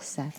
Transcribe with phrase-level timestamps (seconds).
[0.00, 0.32] 三，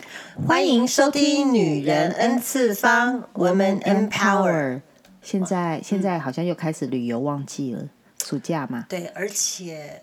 [0.47, 4.81] 欢迎收听《女人 N 次方》，Women Empower。
[5.21, 7.88] 现在现在好像又开始旅游旺季了，
[8.25, 8.88] 暑假嘛。
[8.89, 10.02] 对，而且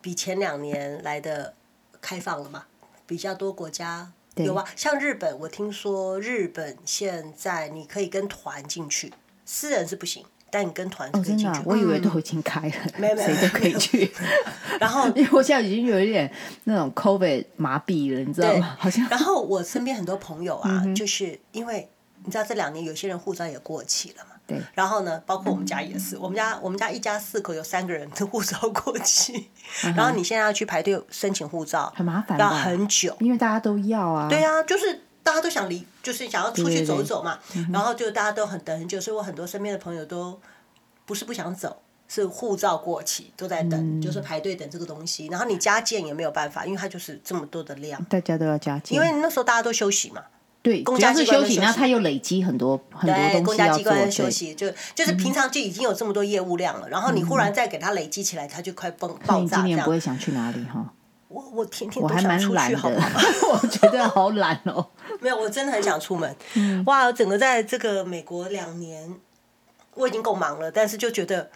[0.00, 1.54] 比前两年来的
[2.00, 2.64] 开放了嘛，
[3.06, 4.64] 比较多国家有啊。
[4.74, 9.12] 像日本，我听说日本现在你可以跟团进去，
[9.44, 10.24] 私人是不行。
[10.54, 14.08] 但你跟团可以进去，我以为都已经开了， 没有 谁、嗯、都可以去。
[14.78, 16.30] 然后，因为我现在已经有一点
[16.62, 18.76] 那种 COVID 麻痹了，你知道吗？
[18.78, 19.04] 好像。
[19.08, 21.88] 然后我身边很多朋友啊，嗯、就是因为
[22.24, 24.36] 你知道这两年有些人护照也过期了嘛。
[24.46, 24.56] 对。
[24.74, 29.48] 然后呢，包括我们家也是，嗯、我们家我们家一家四口有三个人的护照过期，
[29.84, 34.28] 嗯，然后你现在要去排队申请护照，很麻烦，要很久，因为大家都要啊。
[34.28, 35.00] 对啊，就是。
[35.24, 40.38] 大家都想离，就是想要出去走走嘛，对对对，然后就大家都很等很久，所以我很多身边的朋友都
[41.06, 45.26] 不是不想走，是护照过期都在等，嗯、就是排队等这个东西。
[45.28, 50.22] 然后你加件也没有办法，因为它就是这么多的量，大家都要加件，因为那时候大家都休息嘛。
[50.62, 53.42] 对，公家机关休息，然后他又累积很多很多东西要做。
[53.44, 59.42] 公家机关休息，就就是平常就已经有这么多业务量了，嗯、然后你忽然再给它累积起来，它就快崩爆炸。
[59.42, 60.90] 你今年不会想去哪里哈？
[61.28, 63.08] 我我天天都想出去，好不好？
[63.52, 64.86] 我觉得好懒哦。
[65.20, 66.36] 没有，我真的很想出门。
[66.86, 69.14] 哇，整个在这个美国两年，
[69.94, 71.50] 我已经够忙了，但是就觉得，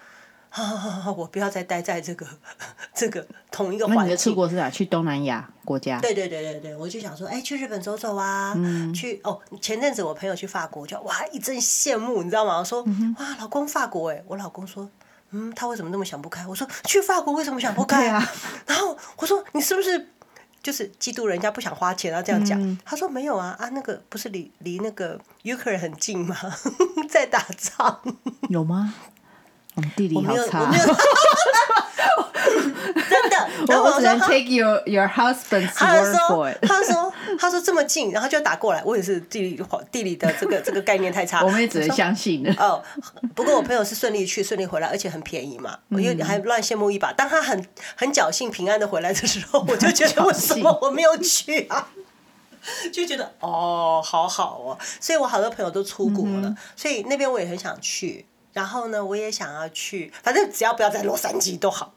[0.49, 2.25] 啊，我不要再待在这个
[2.93, 4.03] 这个同一个环境。
[4.03, 4.69] 那你的出国是哪？
[4.69, 5.99] 去东南亚国家？
[5.99, 8.53] 对对对对对，我就想说，哎，去日本走走啊。
[8.57, 8.93] 嗯。
[8.93, 12.57] 去哦，前阵子我朋友去法国，就哇一阵羡慕，你知道吗？
[12.57, 14.89] 我说，哇，老公法国哎，我老公说。
[15.31, 16.45] 嗯，他为什么那么想不开？
[16.47, 18.31] 我说去法国为什么想不开啊？
[18.67, 20.09] 然后我说你是不是
[20.61, 22.21] 就是嫉妒人家不想花钱啊？
[22.21, 26.35] 这样讲，嗯，他说没有啊啊，那个不是离离那个 Ukraine 很近吗？
[27.09, 28.01] 在打仗
[28.49, 28.93] 有吗？
[29.75, 30.69] 我们地理好差。
[33.09, 36.57] 真的， 然后我只能 take your your husband's word for it。
[36.67, 38.81] 他说他说这么近，然后就打过来。
[38.83, 42.53] 我也是地理地理的这个这个概念太差， 我们也只能相信了。
[42.57, 42.81] 哦，
[43.35, 47.11] 不过我朋友是顺利去顺利回来，而且很便宜嘛，我又还乱羡慕一把。
[47.13, 47.65] 当他很
[47.95, 51.87] 很侥幸平安的回来的时候，我就觉得为什么我没有去啊？
[52.91, 54.77] 就觉得哦，好好哦。
[54.99, 58.25] 所以我好多朋友都出国了，所以那边我也很想去。
[58.53, 61.93] 然后呢，我也想要去，反正只要不要在洛杉矶都好。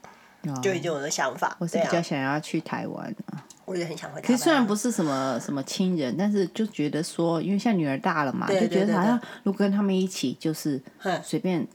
[0.61, 3.41] 就已经有的想法，我是比较想要去台湾啊。
[3.63, 4.27] 我也很想回台湾。
[4.27, 10.83] 其实虽然不是什么什么亲人，但是就觉得说，因为现在女儿大了嘛，就觉得好像如果跟他们一起，就是
[11.23, 11.65] 随便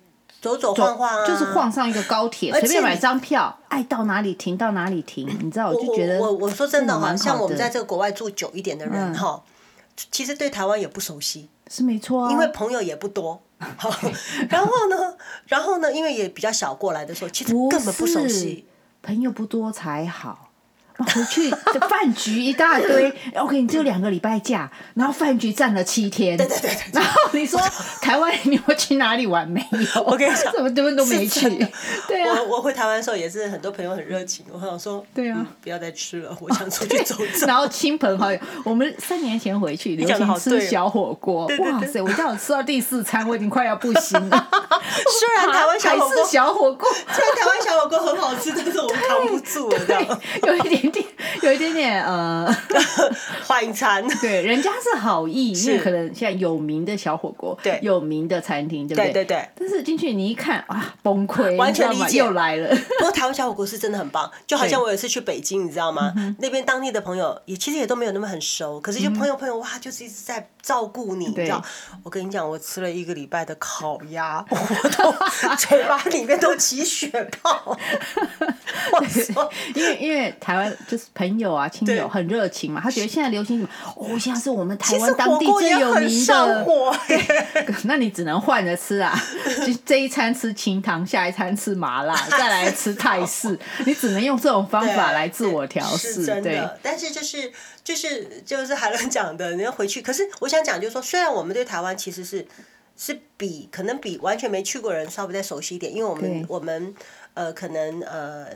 [0.42, 5.26] 走走晃晃，就是晃上一个高铁，随便买张票，爱到哪里停到哪里停。
[5.40, 9.42] 你知道，我就觉得我我说真的哈，像我们在这个国外住久一点的人哈，
[10.12, 13.40] 其实对台湾也不熟悉，是没错，啊因为朋友也不多。
[13.58, 13.91] 好，
[14.48, 18.66] 然后呢，然后呢，因为也比较小，过来的时候其实根本不熟悉，
[19.02, 20.47] 朋友不多才好。
[21.04, 27.60] 回去的饭局一大堆， OK，你只有两个礼拜假，然后饭局占了七天，对对对，然后你说
[28.00, 30.03] 台湾你会去哪里玩没有？
[30.03, 31.48] 我跟你讲，怎么都都没去。
[32.08, 37.47] 对啊，我我回台湾的时候也是很多朋友很热情，我想说，对啊，嗯、不要再吃了，我想出去走走。
[37.47, 44.48] 然后亲朋好友，我们三年前回去 流行吃小火锅，哇塞，我叫我吃到第四餐，我已经快要不行了。
[44.50, 45.97] 虽然台湾小
[46.53, 50.88] 火锅，虽然台湾小火锅很好吃，但是我扛不住了，这样有一点。
[51.43, 52.47] 有一点点呃，
[53.47, 54.06] 换餐。
[54.21, 59.12] 对，人家是好意，因为可能现在有名的小火锅，对，有名的餐厅，对不对？
[59.12, 59.49] 对对对。
[59.56, 62.75] 但是进去你一看啊，崩溃，完全理解，又来了。
[62.99, 66.12] 不过台湾小火锅是真的很棒，就好像我有一次去北京，你知道吗？
[66.38, 71.62] 那边当地的朋友也其实也都没有那么很熟，可是就朋友朋友哇，就是一直在照顾你，你知道？
[72.03, 75.12] 我跟你讲，我吃了一个礼拜的烤鸭，我都
[75.56, 77.09] 嘴巴里面都起血
[77.43, 77.76] 泡。
[78.93, 81.06] 我说，因为因为台湾就是。
[81.14, 83.68] 朋友啊，亲友很热情嘛，他觉得现在流行什么？
[83.96, 86.66] 哦，现在是我们台湾当地最有名的。
[87.84, 89.12] 那你只能换着吃啊，
[89.66, 96.12] 就这一餐吃清汤，下一餐吃麻辣， 再来吃泰式，你只能用这种方法来自我调试。
[96.12, 97.50] 是真的，但是就是
[97.82, 100.00] 就是就是海伦讲的，你要回去。
[100.00, 102.46] 可是我想讲，就是说，虽然我们对台湾其实是
[102.96, 106.94] 是比可能比完全没去过人稍微再熟悉一点，因为我们我们
[107.34, 108.46] 呃可能呃。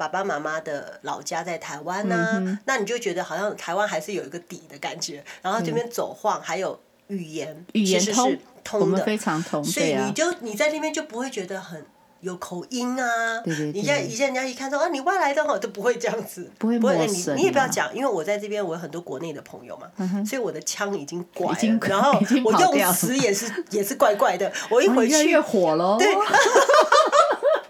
[0.00, 5.22] 爸爸妈妈的老家在台湾呐、啊嗯，那你就觉得好像台湾还是有一个底的感觉。
[5.42, 11.84] 然后这边走晃，还有语言，语言通，是通的，我们非常通，所以你就你在那边就不会觉得很
[12.20, 13.42] 有口音啊。
[13.42, 17.34] 对对对，你现在以前人家一看说啊，你外来的话都不会这样子，不会陌生、啊。
[17.36, 24.50] 你你也不要讲，因为我在这边，我有很多国内的朋友嘛，嗯、所以我的腔已经怪了，然后我用词也是也是怪怪的。
[24.70, 26.08] 我一回去、哦、越，越火了，对。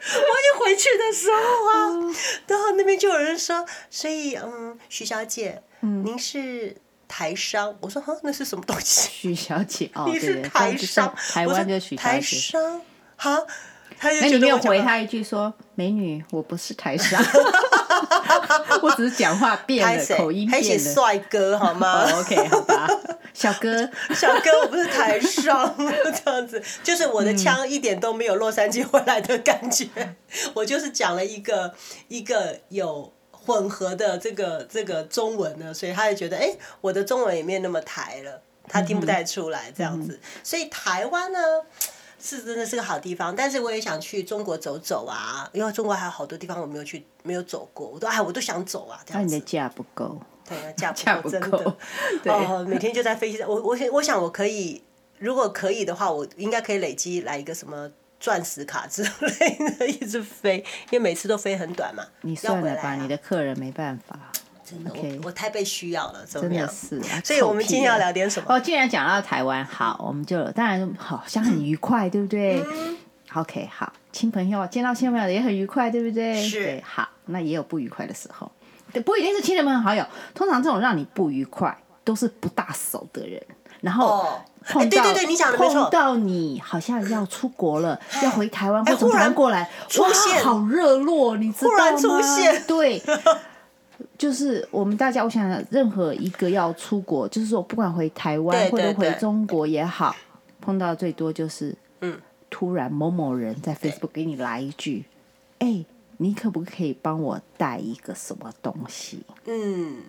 [0.00, 2.14] 我一回回去的时候啊，
[2.46, 6.76] 然后那边就有人说，所以嗯，徐小姐，嗯，您是
[7.08, 7.76] 台商？
[7.80, 9.08] 我说哈，那是什么东西？
[9.10, 11.12] 徐小姐哦，你是台商？
[11.32, 12.08] 台湾的徐小姐。
[12.08, 12.80] 台商
[13.16, 13.44] 哈。
[14.02, 17.22] 那你没有回他一句说：“美女，我不是台商，
[18.82, 22.88] 我只是讲话变了，口音变了。”帅哥好吗？OK，好吧，
[23.32, 29.88] 小哥， 小哥，我不是台商，这样子，就是我的腔一点都没有洛杉矶回来的感觉。
[29.94, 30.16] 嗯、
[30.54, 31.72] 我就是讲了一个
[32.08, 40.20] 一个有混合的这个这个中文呢，所以他也觉得哎、欸，我的中文也没有那么台了，他听不太出来这样子。
[40.22, 41.38] 嗯、所以台湾呢？
[42.20, 49.00] 是真的是个好地方，但是我也想去中国走走啊，因为中国还有好多地方我没有去，没有走过，我都哎，我都想走啊。
[49.08, 51.76] 那你的假不够，对啊，假不够，真的。
[52.22, 54.82] 对哦，每天就在飞机上，我我我想我可以，
[55.18, 60.58] 如果可以的话，我应该可以累积来一个什么钻石卡之类的， 一直飞，
[60.90, 62.04] 因为每次都飞很短嘛。
[62.22, 64.29] 你算了吧，你的客人没办法。
[64.70, 65.16] 真的，Okay.
[65.16, 67.02] 我我太被需要了，真的是。
[67.24, 68.54] 所以我们今天要聊点什么？
[68.54, 72.62] 哦，既然讲到台湾，好，我们就当然好像很愉快，对不对？
[72.62, 72.96] 嗯、
[73.34, 76.40] OK，好，亲朋友见到亲朋友也很愉快，对不对？
[76.40, 76.62] 是。
[76.62, 78.50] 对，好，那也有不愉快的时候，
[79.04, 83.42] 不一定是亲朋友好友，通常这种让你不愉快，都是不大熟的人，
[83.80, 91.76] 然后碰到、对对对，你讲的没错，碰到你好像要出国了，要回台湾或从台湾过来，出现好热络，你知道吗？
[91.78, 93.02] 突然出现，对。
[94.20, 100.14] 就是我们大家，我想任何一个要出国，就是说不管回台湾或者回中国也好，
[100.60, 102.20] 碰到最多就是，嗯，
[102.50, 105.06] 突然某某人在 Facebook 给你来一句，
[105.60, 105.86] 哎、欸，
[106.18, 109.24] 你可不可以帮我带一个什么东西？
[109.46, 110.02] 嗯，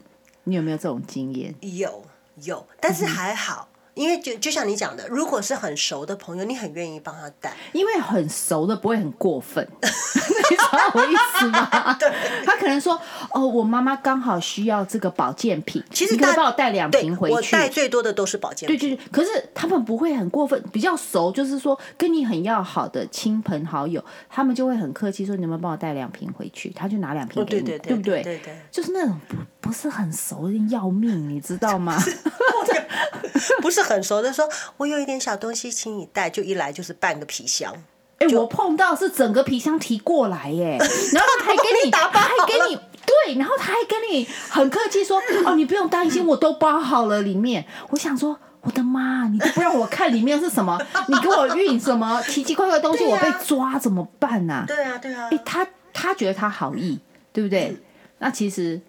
[0.44, 1.56] 你有没有这种经验？
[1.62, 2.04] 有
[2.44, 3.69] 有，但是还好。
[3.69, 3.70] 嗯
[4.01, 11.94] 因为就就像你讲的，如果是很熟的朋友，你很愿意帮他带， 因为很熟的不会很过分， 你知道我意思吗？
[12.00, 12.12] 对，
[12.44, 13.00] 他可能说
[13.31, 17.36] 哦，我妈妈刚好需要这个保健品，其实你可以帮我带两瓶回去。
[17.36, 18.75] 我带最多的都是保健品。
[18.75, 26.71] 对对对，可是他们不会很过分，比较熟，就是说跟你很要好的亲朋好友，他们就会很客气说，你能不能帮我带两瓶回去？
[26.71, 28.24] 他就拿两瓶给你，对对对，对不对？
[28.24, 29.19] 对对，就是那种
[29.62, 31.98] 不不是很熟的要命，你知道吗？
[33.62, 37.74] 不是很熟的说，我有一点小东西，请你带，就一来就是半个皮箱。
[38.19, 40.78] 哎、欸，我碰到是整个皮箱提过来耶，
[41.13, 45.18] 然后他还给你，打包还给你，对，然后他还跟你很客气说，
[45.48, 47.66] 哦，你不用担心，我都包好了里面。
[47.92, 50.78] 我想说，我的妈，你都不让我看里面是什么，
[51.08, 54.66] 你给我运什么奇奇怪怪的东西，我被抓怎么办呢？
[54.68, 55.30] 对啊，对啊。
[55.31, 57.00] 哎、欸，他他觉得他好意，
[57.31, 57.78] 对不对？
[58.19, 58.80] 那其实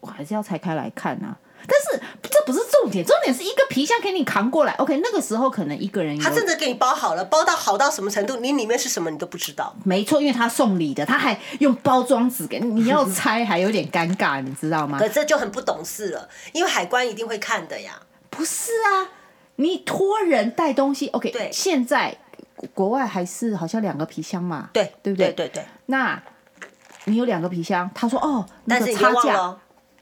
[0.00, 1.36] 我还是要拆开来看啊。
[1.66, 4.72] 但是这不是重点，重点是一个皮箱给你扛过来。
[4.74, 8.36] OK，那个时候可能一个人他真的给你包好了，包到好到什么程度？
[8.36, 9.74] 你里面是什么你都不知道。
[9.84, 14.98] 没错，因为他送礼的，他还用包装纸给你，你要拆还有点尴尬，你知道吗？
[14.98, 18.00] 可这就很不懂事了，因为海关一定会看的呀。
[18.30, 19.10] 不是啊，
[19.56, 21.32] 你托人带东西，OK？
[21.32, 22.16] 对，现在
[22.72, 25.32] 国外还是好像两个皮箱嘛，对对不对？
[25.32, 25.64] 对对对。
[25.86, 26.22] 那
[27.06, 29.56] 你有两个皮箱，他说哦，那个差价。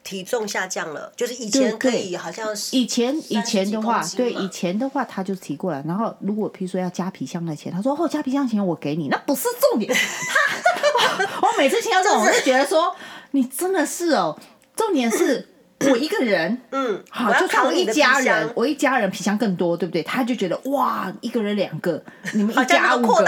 [0.06, 9.92] 体重下降了，就是以前可以好像是以前以前的话，对以前的话他就提过来，然后如果譬如说要加皮箱的钱，他说哦加皮箱钱我给你，那不是重点。
[9.92, 12.94] 他我每次听到这种，我就觉得说
[13.32, 14.38] 你真的是哦，
[14.76, 15.48] 重点是
[15.90, 20.04] 我一个人，嗯，好，就算我一家人，我一家人皮箱更多，对不对？
[20.04, 22.00] 他就觉得哇，一个人两个，
[22.32, 23.26] 你们一家五个，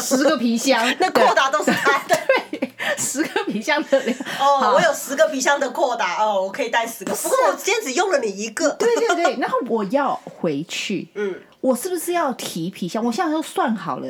[0.00, 2.18] 十十个皮箱， 那扩达都是他的。
[3.02, 7.12] 十个皮箱的量哦，我有十个皮箱的扩大哦，我可以带十个。
[7.14, 8.70] 不过我今天只用了你一个。
[8.74, 13.04] 对对对，然后我要回去，嗯，我是不是要提皮箱？
[13.04, 14.08] 我现在都算好了。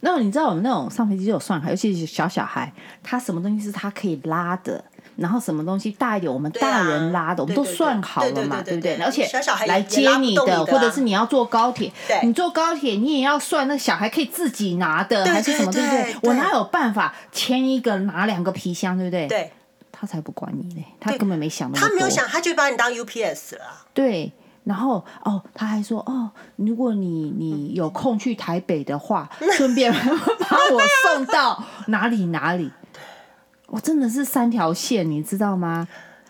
[0.00, 2.70] 那你知道我们那种上飞机就有算好，尤其是小小孩，
[3.02, 4.84] 他什么东西是他可以拉的。
[5.16, 8.96] 然后什么东西大一点，我们大人拉的，我们都算好了嘛，对不对？
[8.96, 9.28] 而且
[9.66, 11.92] 来接你的，或者是你要坐高铁，
[12.22, 16.16] 你坐高铁你也要算那小孩可以自己拿的还是什么，对不对？
[16.22, 19.26] 我哪有办法牵一个拿两个皮箱，对不对？
[19.28, 19.52] 对，
[19.92, 21.78] 他才不管你呢，他根本没想到。
[21.78, 23.86] 他没有想，他就把你当 UPS 了。
[23.92, 24.32] 对，
[24.64, 29.92] 然后哦，他还说哦，如果你你有空去台北的话，顺便
[30.48, 32.70] 把我送到哪里哪里。
[33.66, 35.86] 我真的是三条线，你知道吗？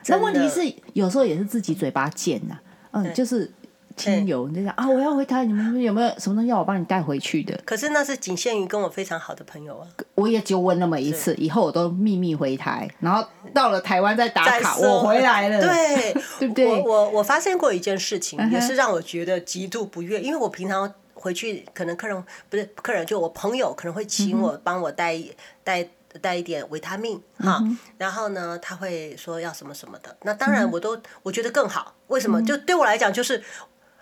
[0.06, 0.60] 那问题是
[0.92, 2.54] 有时候也是自己嘴巴贱呐、
[2.90, 3.50] 啊，嗯，就是
[3.96, 7.58] 亲友你就想啊，我要回台，你们有没有什么东西要我帮你带回去的？
[7.64, 9.88] 可是那是仅限于跟我非常好的朋友啊。
[10.14, 16.66] 我也就问那么一次，以后我都秘密回台，然后到了台湾再打卡，我回来了，对， 对不对？
[16.66, 20.92] 我我我发现过一件事情，也是让我觉得极度不悦，因为我平常。
[21.16, 25.18] 回去，可能客人不是客人，就我朋友可能会请我帮我带
[25.62, 25.88] 带
[26.20, 27.62] 带一点维他命哈，
[27.98, 30.16] 然后呢，他会说要什么什么的。
[30.22, 32.42] 那当然我都我觉得更好，为什么？
[32.44, 33.42] 就对我来讲就是。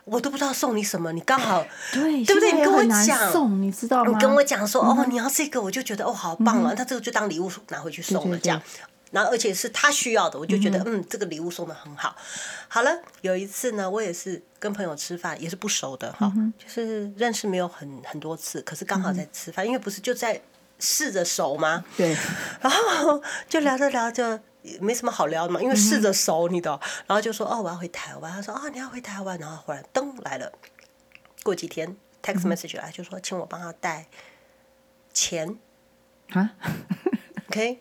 [0.04, 2.50] 我都不知道送你什么，你刚好对，对不对？
[2.50, 4.10] 你跟我讲，你知道吗？
[4.10, 6.74] 你跟我讲说，哦，你要这个，我就觉得哦，好棒啊！
[6.74, 8.60] 他这个就当礼物拿回去送了，这样。
[9.12, 12.16] 然后而且是他需要的，我就觉得嗯，这个礼物送的很好。
[12.66, 12.90] 好了，
[13.20, 20.42] 有一次呢，我也是跟朋友吃饭，也是不熟的哈，就是认识没有很很多次，可是刚好在吃饭，因为不是就在
[20.82, 21.84] 试着熟吗？
[21.96, 22.14] 对。
[22.60, 24.42] 然后就聊着聊着。
[24.80, 26.70] 没什么好聊的嘛，因为试着熟你的，
[27.08, 28.32] 然后就说哦，我要回台湾。
[28.32, 30.52] 他说哦，你要回台湾，然后忽然噔来了，
[31.42, 34.06] 过几天 text message 来就说请我帮他带
[35.12, 35.58] 钱
[36.30, 36.52] 啊
[37.48, 37.80] ，OK，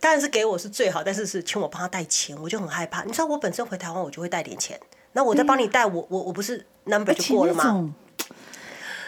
[0.00, 3.02] 当然是给我是最好，但是是请我帮他带钱，我就很害怕。
[3.02, 4.80] 你知道我本身回台湾我就会带点钱，
[5.12, 7.92] 那我再帮你带，我我我不是 number 就过了吗？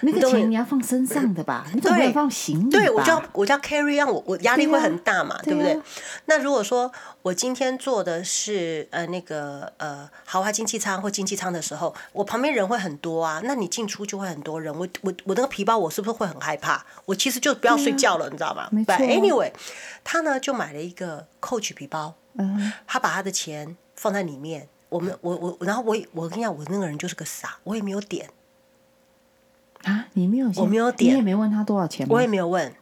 [0.02, 1.66] 那个钱你要放身上的吧？
[1.74, 2.70] 你总不能放行李吧？
[2.70, 5.78] 对，我就要我就要 carry，让我我压力会很大嘛，对不对？
[6.26, 6.90] 那如果说
[7.22, 16.84] 我今天坐的是呃那个呃豪华经济舱或经济舱的时候，我旁边人会很多啊，那你进出就会很多人，我我我那个皮包我是不是会很害怕？
[17.04, 18.68] 我其实就不要睡觉了，你知道吗？
[18.70, 18.94] 没错。
[18.94, 19.52] But anyway，
[20.04, 28.28] 他呢就买了一个 Coach 皮包，嗯，他把他的钱放在里面，我们我我然后我我跟你讲，我那个人就是个傻，我也没有点。
[29.88, 32.14] 啊，你没有，我没有点，你也没问他多少钱吗？
[32.14, 32.74] 我也没有问，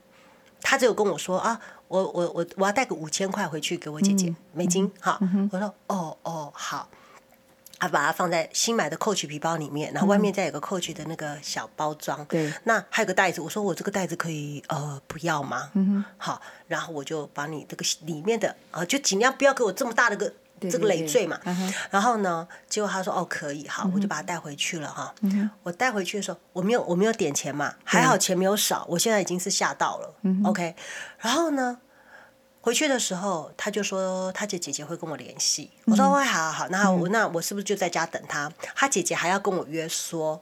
[0.61, 6.89] 他只有跟我说啊，我我我我要带个五千块回去给我姐姐，嗯、美金，好，嗯、我说哦哦好，
[7.79, 15.71] 他把它放在新买的 Coach 皮包里面，然后外面再有个 Coach 的那个小包装，对、嗯，那还有个袋子，我说我这个袋子可以呃不要吗？
[15.75, 20.33] 嗯哼，好，然后我就把你这个里面的啊、呃，就尽量不要给我这么大的个。
[20.61, 21.39] 这个累赘嘛，
[21.91, 25.15] 然后呢，结果他说哦可以，好，我就把他带回去了哈。
[25.63, 30.15] 我带回去的时候，我没有我没有点钱嘛，还好钱没有少，我现在已经是吓到了。
[30.45, 30.75] OK，
[31.19, 31.79] 然后呢，
[32.61, 38.51] 回去的时候他就说他姐姐姐会跟我联系，我说喂，好好好，那我、那我是不是就在家等他？
[38.75, 40.41] 他姐姐还要跟我约说，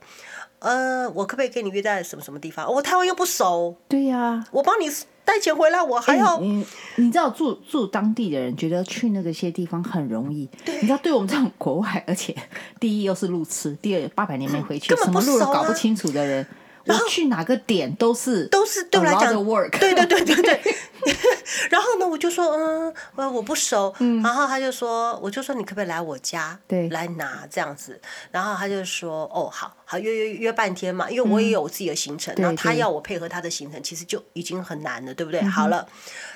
[0.64, 2.66] 呃，我可不可以跟你约在什么什么地方？
[2.72, 4.90] 我台湾又不熟，对呀、啊，我帮你。
[5.26, 6.66] 带钱回来，我还要、欸、你，
[6.96, 12.36] 你知道住住当地的人觉得去那个些地方很容易，对你知道对我们这种国外，而且
[12.78, 16.46] 第一又是路痴，第二八百年没回去，嗯啊、什么路都搞不清楚的人。
[16.86, 20.60] 我去哪个点都是都是对我来讲 work，对对对对对。
[21.70, 23.94] 然后呢，我就说嗯，我我不熟。
[23.98, 24.22] 嗯。
[24.22, 28.00] 然后他就说，我就说你可不可以来我家，对，来拿这样子。
[28.30, 35.42] 然后他就说，哦，好好约约约半天嘛，因为我也有我自己的行程，然后他要我配合他的行程，其实就已经很难了，对不对？
[35.42, 35.86] 好了，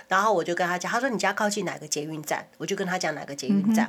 [0.06, 3.88] 然后我就跟他讲，他说你家靠近哪个捷运站，我就跟他讲哪个捷运站。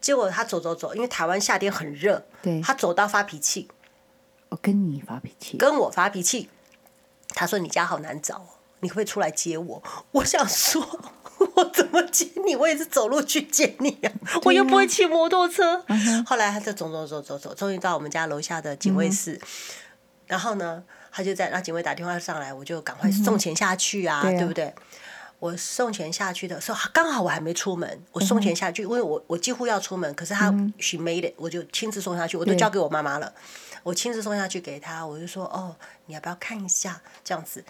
[0.00, 3.68] 结果他走走走，因为台湾夏天很热，对，他走到发脾气。
[4.56, 6.48] 跟你发脾气，跟我发脾气。
[7.28, 8.46] 他说：“你家好难找，
[8.80, 9.82] 你可不可以出来接我？”
[10.12, 10.80] 我想说
[11.56, 12.54] ：“我怎么接你？
[12.54, 15.84] 我也是走路去接你呀、啊，啊、我又不会骑摩托车。
[15.88, 16.24] Uh.
[16.24, 19.36] 后来他就走走走走走，终于到我们家楼下的警卫室。
[19.38, 19.42] Uh.
[20.26, 24.38] 然后呢，他就在让警卫打电话上来，我就赶快送钱下去啊，uh.
[24.38, 24.72] 对不对？
[25.40, 28.02] 我送钱下去的时候，刚好我还没出门。
[28.12, 33.30] 我送钱下去，因为我我几乎要出门，可是他 she made it，我就亲自送下去，我都交给我妈妈了。
[33.84, 35.76] 我亲自送下去给他，我就说哦，
[36.06, 37.64] 你要不要看一下这样子？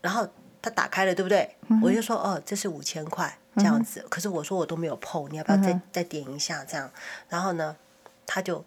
[0.00, 0.26] 然后
[0.60, 1.56] 他打开了，对不对？
[1.68, 4.00] 嗯、我就说哦，这是五千块这样子。
[4.00, 6.90] 嗯、可是我说我都没有碰，你要不要再、嗯、再点一下这样？
[7.28, 7.76] 然后呢，
[8.26, 8.64] 他就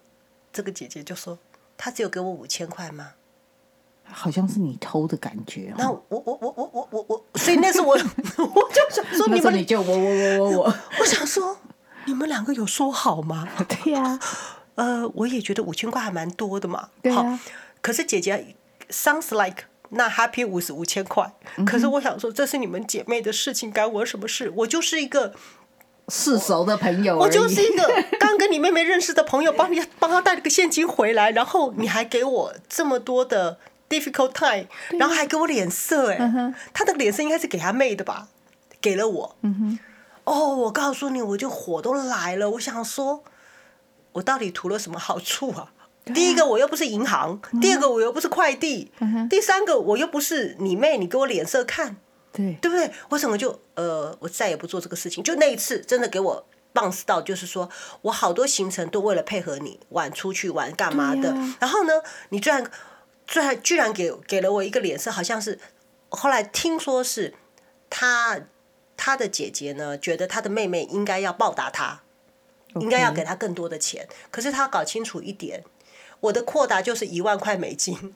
[0.54, 1.38] 这个姐姐就说，
[1.76, 3.14] 他只有给我五千块吗？
[4.10, 5.74] 好像是你偷的感觉。
[5.78, 11.58] 那我我我我我我我，所以那是我 我就想说你们你就我我我我我，我想说
[12.06, 13.48] 你们两个有说好吗？
[13.68, 14.20] 对呀、啊。
[14.78, 16.90] 呃，我也觉得五千块还蛮多的嘛。
[17.02, 17.16] 对啊。
[17.16, 17.40] 好，
[17.82, 18.56] 可是姐姐
[18.90, 21.34] sounds like 那 happy 五十五千块。
[21.66, 24.52] 可是我想说，这是你们姐妹的事情，干我什么事？
[24.58, 25.34] 我就是一个
[26.10, 33.58] 世熟的朋友，我就是一个 刚跟你妹妹认识的朋友，帮你帮她带了个现金回来，然后你还给我这么多的
[33.90, 34.68] difficult time，
[35.00, 38.28] 然后还给我脸色，哎，她的脸色应该是给她妹的吧？
[38.80, 39.36] 给了我。
[39.42, 39.80] 嗯哼。
[40.26, 43.24] 哦，我告诉你，我就火都来了，我想说。
[44.18, 45.72] 我到底图了什么好处啊？
[46.14, 48.92] 第一个我又不是银行，第二个我又不是快递，
[49.30, 51.98] 第三个我又不是你妹，你给我脸色看，
[52.32, 52.92] 对对不对？
[53.10, 55.24] 我怎么就呃，我再也不做这个事情。
[55.24, 57.70] 就那一次，真的给我 bounce 到，就是说
[58.04, 61.36] 我好多行程都为了配合你晚出去玩干嘛的。
[61.60, 61.94] 然后呢，
[62.30, 62.64] 你居然
[63.28, 65.60] 居然居然给给了我一个脸色，好像是
[66.10, 67.34] 后来听说是
[67.90, 68.40] 他
[68.96, 72.02] 他的姐姐呢，觉得他的妹妹应该要报答他。
[72.82, 75.64] 应该要给他更多的钱，可是他搞清楚一点，
[76.20, 78.14] 我的扩达就是一万块美金，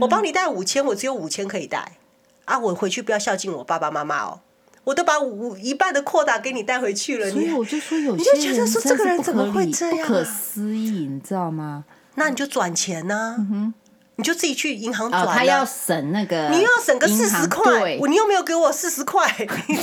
[0.00, 1.98] 我帮你带五千，我只有五千可以带
[2.44, 2.58] 啊！
[2.58, 4.40] 我回去不要孝敬我爸爸妈妈哦，
[4.84, 7.30] 我都把五一半的扩大给你带回去了。
[7.30, 10.06] 所以我就说有些人，你就觉得说这个人怎么会这样？
[10.06, 11.84] 不可思议，你知道吗？
[12.14, 13.46] 那你就转钱呢？
[14.16, 15.24] 你就自己去银行转。
[15.28, 19.32] 他要省那个，你又要省个四十块，你又没有给我四十块，
[19.68, 19.78] 你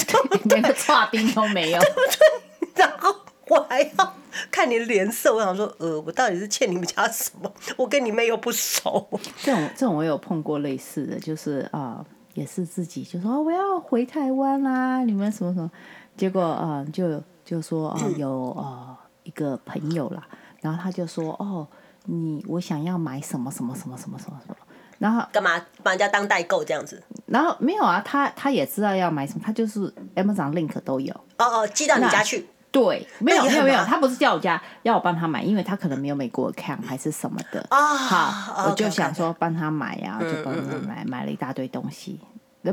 [0.50, 2.76] 连个差冰都没有，对不对？
[2.84, 3.16] 然后
[3.48, 4.14] 我还要
[4.52, 7.52] 看你的脸色，我想说，呃，我到底是欠你们家什么？
[7.78, 9.08] 我跟你妹又不熟。
[9.42, 15.70] 这种这种我有碰过类似的，就是啊、呃，也是自己就说、哦、我要回台湾啦，你们什么什么，
[16.18, 20.28] 结果啊、呃、就就说啊、呃、有啊、呃、一个朋友啦，
[20.62, 21.68] 然后他就说哦。
[22.08, 24.56] 你我想要买什么什么什么什么什么什么，
[25.00, 27.02] 然后干嘛把人家当代购这样子？
[27.26, 31.12] 然后没有啊，他他也知道要买什么，他就是 Amazon link 都有。
[31.40, 32.48] 哦哦，寄到你家去？
[32.84, 37.96] 对，没有没有没有，他不是叫我家，要我帮他买，因为他可能没有美国 account 还是什么的啊。
[37.96, 42.20] 好，我就想说帮他买呀，就帮他买，买了一大堆东西。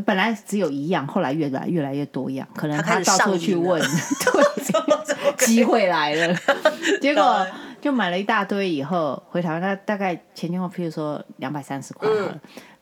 [0.04, 3.80] 本来只有一样，后来越来越来越多样，可能他到处去问，
[4.24, 6.36] 对，机会来了，
[7.00, 7.46] 结果。
[7.82, 12.08] 就买了一大堆，以后回台湾，他大概前前后，譬如说两百三十块，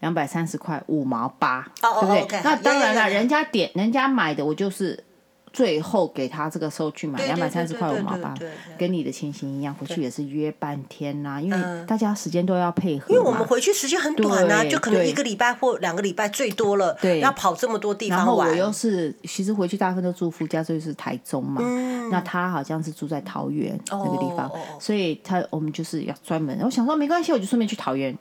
[0.01, 2.41] 两百三十块五毛八，对不对？
[2.45, 5.03] 那当然了，人家点人家买的，我就是。
[5.53, 8.35] 最后给他这个收据嘛，两百三十块五毛八，
[8.79, 13.07] 跟你的情形一样，回去也是约半天呐、啊，因为大家时间都要配合。
[13.13, 18.27] 因为我们回去时间很短呐、啊，就可能一个礼拜或两个礼拜最多了，对，要跑这么多地方玩。
[18.27, 21.61] 然后我又是，其实回去大部分都住夫家，所以是台中嘛。
[21.65, 26.59] 嗯、那他好像是住在桃园那个地方，哦、所以他我们就是要专门。
[26.63, 28.17] 我想说没关系，我就顺便去桃园。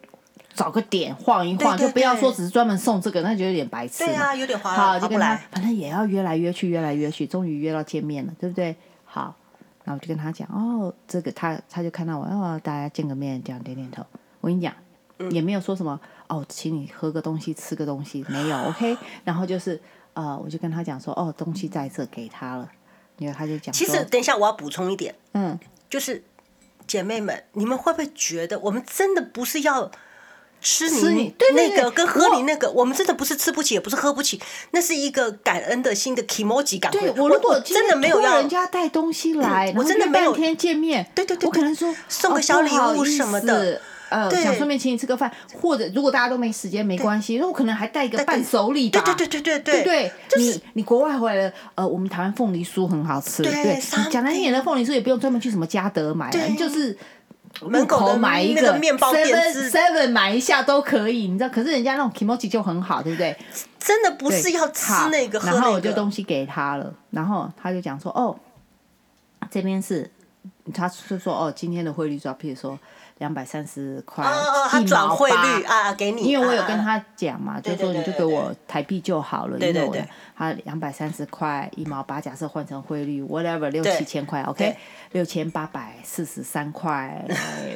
[0.54, 4.06] 找个点晃一晃，就不要说只是专门送这个，那就有点白痴。
[4.06, 8.76] 对啊，有点划好，就跟他，反正也要约来约去，约来约去，终于约到见面了，对不对？
[9.06, 9.36] 好，
[9.86, 14.06] 然后我就跟他讲，哦，这个他他就看到我，哦，大家见个面，这样点点头。
[14.42, 14.74] 我跟你讲，
[15.20, 18.98] 嗯、也没有说什么，哦，请你喝个东西，吃个东西，没有，OK。
[19.24, 19.80] 然后就是，
[20.14, 22.70] 呃，我就跟他讲说，哦，东西在这给他了，
[23.18, 25.58] 然后他就讲，其实等一下我要补充一点，嗯，
[25.90, 26.24] 就是
[26.86, 29.90] 姐妹们，你们会不会觉得我们真的不是要？
[30.62, 34.40] 吃你那个跟喝你那个，我们真的不是吃不起，也不是喝不起，
[34.72, 36.92] 那是一个感恩的心的 kimoji 感。
[36.92, 49.02] 对，我如果真的没有要人家带东西来，我真的没有天见面，对对对，我可能说送个小礼物什么的，呃，想顺便请你吃个饭，或者如果大家都没时间没关系，那我可能还带一个伴手礼吧。
[49.02, 56.98] 对对对对对对，你你国外回来了，呃，我们台湾凤梨酥很好吃，对，讲难听点的凤梨酥也不用专门去什么嘉德买，就是。
[57.62, 59.28] 门口买一个面包店
[59.70, 61.50] ，seven 买一下都可以，你知道？
[61.50, 63.36] 可是人家那种 kimochi 就很好，对不对？
[63.80, 68.38] 真的不是要吃那个，然后我就东西给他了，然后他就讲说：“哦，
[69.50, 70.10] 这边是，
[70.74, 72.78] 他就说哦，今天的汇率主要譬如说。”
[73.20, 74.26] 两百三十块，
[74.70, 79.96] 他转汇率啊，给你，因为我有跟他讲嘛，就说你就给我台币就好了，因为我
[80.38, 84.76] 他两百三十块一毛八，假设换成汇率，whatever 六七千块，OK，
[85.12, 87.26] 六千八百四十三块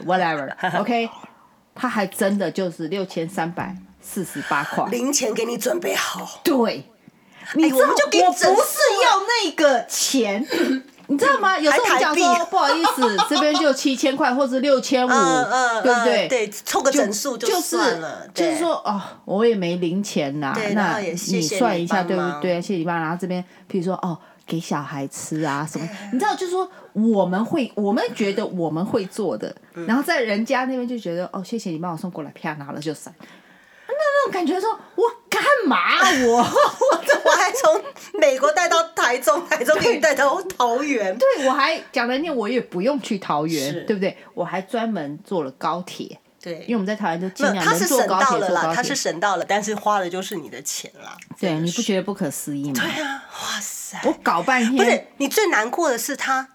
[0.06, 1.10] ，whatever，OK，
[1.76, 6.86] 他还真的就是六千三百四十八块，零钱给你准备好，对，
[7.56, 10.48] 你知道我不是要那个钱。
[11.08, 11.58] 你知道吗？
[11.60, 16.28] 有时候我讲说 不好意思，这边就七千块或者六千五，对不对？
[16.28, 18.28] 对，凑个整数就算了。
[18.34, 22.62] 就是说哦，我也没零钱呐，那你算一下对不对？
[22.62, 22.98] 谢谢你爸。
[22.98, 29.54] 然后这边，譬如说哦，给小孩吃啊什么，你知道，就是说我们会，我们觉得我们会做的，
[29.88, 33.14] 然后在人家那边就觉得哦，谢谢你帮我送过来，啪拿了就散。
[34.24, 35.78] 那种感觉说，我干嘛
[36.26, 36.42] 我我
[37.26, 37.84] 我还从
[38.20, 44.16] 美国带到台中，台中给你带到桃园，对，我还讲了念，我也不用去桃园，对不对？
[44.34, 51.18] 我还专门坐了高铁，对，因为我们在台湾就尽量能坐高铁，坐高铁，他是省到了，但是花的就是你的钱了。
[51.40, 52.74] 对，你不觉得不可思议吗？
[52.76, 54.00] 对啊，哇塞！
[54.06, 56.48] 我搞半天，不是你最难过的是他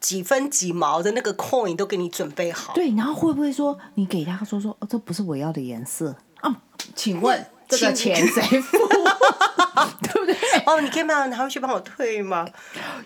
[0.00, 6.14] 几分几毛的那个 coin 都给你准备好，对，然后会不会说你给他说说哦，这不是我要的颜色？
[6.94, 8.78] 请问这个钱谁付？
[10.02, 10.34] 对不对？
[10.66, 12.46] 哦，你可以帮他回去帮我退吗？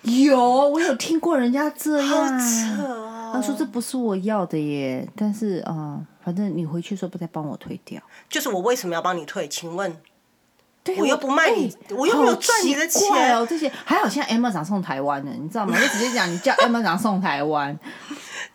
[0.02, 2.08] 有，我有听过人家这样。
[2.08, 3.32] 好扯哦！
[3.34, 8.00] 他说这不是我要的耶，但是啊、呃，反正你回去说不再帮我退掉。
[8.28, 9.48] 就是我为什么要帮你退？
[9.48, 9.96] 请问，
[10.98, 13.46] 我又不卖你，我又没有赚你的钱哦。
[13.48, 15.76] 这些还好，现在 Amazon 送台湾呢，你知道吗？
[15.76, 17.78] 我直接讲，你叫 Amazon 送台湾，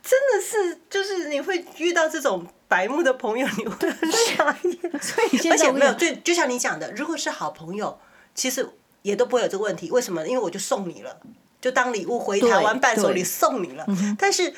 [0.06, 2.46] 真的是，就是你会遇到这种。
[2.68, 4.76] 白目的朋友，你会很傻眼。
[5.00, 8.00] 所以而且没有，就就像你讲的，如果是好朋友，
[8.34, 8.68] 其实
[9.04, 9.92] 也都不会有这个问题。
[9.92, 10.28] 为什么？
[10.28, 11.16] 因为我就送你了，
[11.62, 13.86] 就当礼物回台湾伴手礼送你了。
[14.18, 14.52] 但是，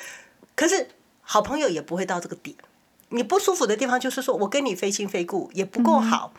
[0.55, 0.87] 可是
[1.21, 2.55] 好朋友也不会到这个点。
[3.09, 6.31] 你不舒服的地方就是说我跟你非亲非故，也不够好，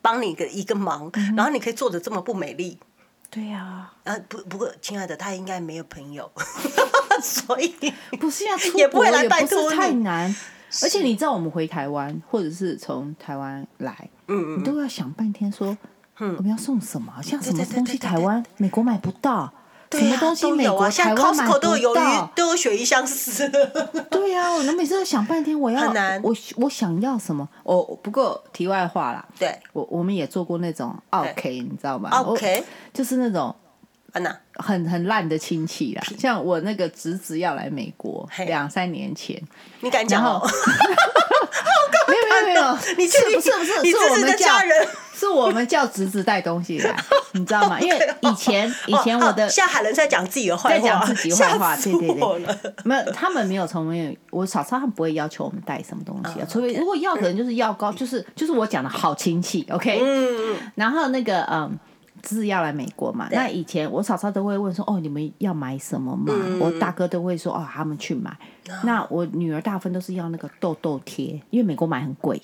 [0.00, 2.78] 帮你个一个忙，然后你可以做的这么不美丽。
[3.30, 6.30] 对呀，啊不不过，亲爱的，他应该没有朋友，
[7.22, 7.74] 所以
[8.18, 10.34] 不是要出国也不会来拜托太难。
[10.82, 15.74] 而且你知道，我们回台湾，或者是从台湾来，嗯，你都要想半天说，
[16.18, 17.10] 嗯，我们要送什么？
[17.22, 19.50] 像什么东西台湾、美国买不到，
[19.90, 21.94] 什么东西美国、台湾买不到，都有
[22.34, 23.48] 都有雪衣相思。
[24.10, 25.90] 对呀，我每次都想半天，我要
[26.22, 27.48] 我我想要什么？
[27.62, 33.56] 哦，不过题外话啦，对，我我们也做过那种 OK，你知道吗？OK，就是那种。
[34.26, 39.40] 啊、很很烂的亲戚啦，像我那个侄子要来美国，两三年前，
[39.80, 40.40] 你敢讲哦？
[42.08, 46.96] 没有没有没有，你是不是不是你是我们家人，是我们叫侄子带东西来，
[47.32, 47.78] 你知道吗？
[47.80, 61.78] 因为以前以前我的现在还能在讲自己的坏话，在讲自己坏话，对对对，没有他们没有从没有我嫂嫂他们不会要求我们带什么东西啊，除非如果要可能就是药膏，就是就是我讲的好亲戚，OK，嗯嗯，然后那个嗯。
[62.26, 63.28] 是要来美国嘛？
[63.30, 68.36] 那以前我嫂嫂都会问说：“哦，你们要买什么嘛？”嗯、我大哥都会说：“哦，他们去买。
[68.68, 72.40] 嗯”那我女儿大部分都是要那个痘痘贴，因为美国买很贵。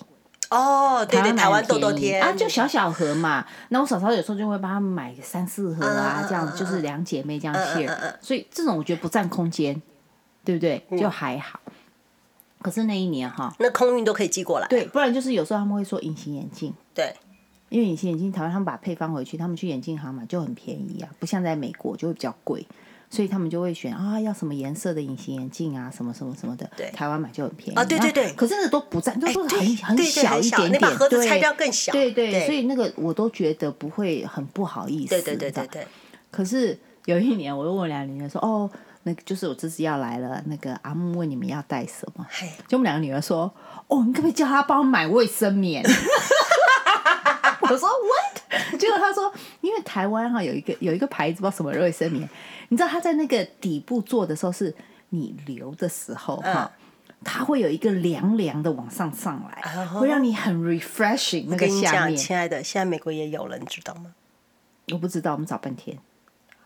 [0.50, 3.44] 哦，对对，台湾痘痘贴啊，就小小盒嘛。
[3.70, 8.14] 那我嫂嫂有时候就会帮他们买三四盒啊，嗯、这样就是两姐妹这样 share。
[8.20, 9.80] 所以这种我觉得不占空间，
[10.44, 10.87] 对不对？
[10.96, 11.58] 就还好。
[11.66, 11.72] 嗯、
[12.62, 14.68] 可是那一年哈，那空运都可以寄过来。
[14.68, 16.72] 对，不然就是有时候他们会说隐形眼镜。
[16.94, 17.12] 对。
[17.74, 22.64] 因为隐形眼镜，台湾他们把配方回去，他们去眼镜行买就很便宜啊，不像在美国就会比较贵，
[23.10, 26.70] 所以他们就会选啊，要什么颜色的隐形眼镜啊，什么什么什么的。
[26.76, 27.84] 对，台湾买就很便宜啊。
[27.84, 28.32] 对对对。
[28.34, 31.90] 可是那个都不占，都是很很小一点点，那盒子拆掉更小。
[31.90, 35.10] 对对，所以那个我都觉得不会很不好意思。
[35.10, 35.84] 对对对对对。
[36.30, 38.70] 可是有一年，我又问我两个女儿说：“哦，
[39.02, 42.24] 那个就是我这次要来了，那个阿木问你们要带什么？”
[42.68, 43.52] 就我们两个女儿说
[43.88, 45.84] ：“哦，你可不可以叫他帮我买卫生棉？”
[47.70, 48.79] 我说 What？
[48.79, 52.29] 结果他说，因为台湾哈有一个有一个牌子，不知道什么瑞生棉，
[52.68, 54.74] 你知道他在那个底部做的时候，是
[55.11, 56.70] 你流的时候哈，
[57.24, 61.46] 它会有一个凉凉的往上上来，会让你很 refreshing。
[61.48, 64.14] 那个下面，亲爱的，现在美国也有了，你知道吗？
[64.92, 65.98] 我不知道，我们找半天。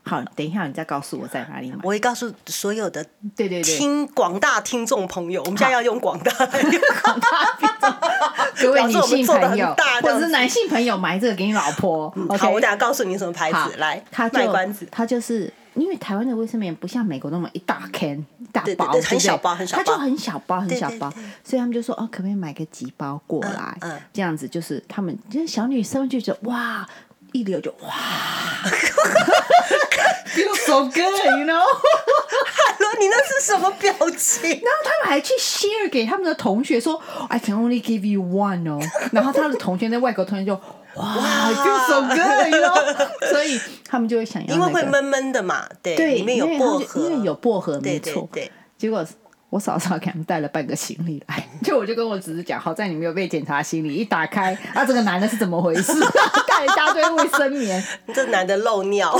[0.08, 1.76] 好，等一下你再告诉我在哪里买。
[1.82, 3.04] 我会告诉所有的
[3.36, 8.00] 对对对听广大听众朋友，我们现在要用广大广大
[8.58, 12.08] 各位女性朋友或者是男性朋友买这个给你老婆。
[12.38, 13.76] 好，我等下告诉你什么牌子。
[13.76, 14.88] 来，他卖关子。
[14.90, 21.12] 他就是因为台湾的卫生棉不像美国那么一大 can 大包，很小包很小包，他就很小包很小包，
[21.44, 23.76] 所以他们就说哦，可不可以买个几包过来？
[23.82, 26.88] 嗯，这样子就是他们就是小女生就觉得哇。
[27.32, 27.90] 一流就哇
[30.34, 34.48] ，feel so good，you know？Hello，你那是什么表情？
[34.50, 38.80] 然后他们还去 share 给他们的同学说，I can only give you one 哦。
[39.12, 40.54] 然后他的同学那外国同学就
[40.94, 43.30] 哇，feel so good，you know？
[43.30, 48.50] 所以他们就会想要，因为会闷闷的嘛，对，里面有薄荷，因为有薄荷，没错，对。
[48.76, 49.04] 结果。
[49.50, 55.92] 我嫂嫂给他们带了半个行李来， 就我就跟我侄子讲，好在你没有被检查行李，一打开，啊，这个男的是怎么回事？
[56.48, 57.82] 带一大堆卫生棉，
[58.14, 59.18] 这男的漏尿。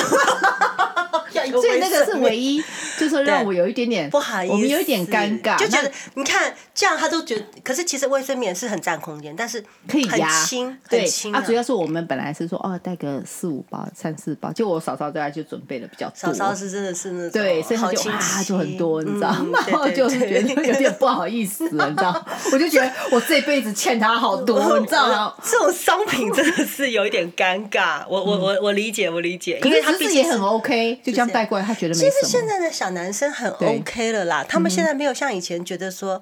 [1.47, 2.63] 所以那个是唯一，
[2.99, 10.29] 就是让我有一点点不好意思，我们有一点尴尬，就觉得你看这样，他都觉得，可是其实卫生棉是很占空间，但是可以压，
[10.89, 19.59] 很轻，啊，主要是我们本来是说哦，带个四五包、三四包，就我嫂嫂在就准备的比较多，嫂嫂是真的是那种对，所以他就啊就很多，你知道吗？
[19.69, 22.27] 然后就觉得有点不好意思了，你知道？
[22.53, 25.35] 我就觉得我这辈子欠他好多，你知道吗？
[25.43, 32.01] 这种商品真的是有一点尴尬，我我我我理解，我理解，因为他自己也很 OK，就这样带过来，他觉得没。
[32.01, 36.21] 其实现在的小男生很 OK 了啦，他们现在没有像以前觉得说，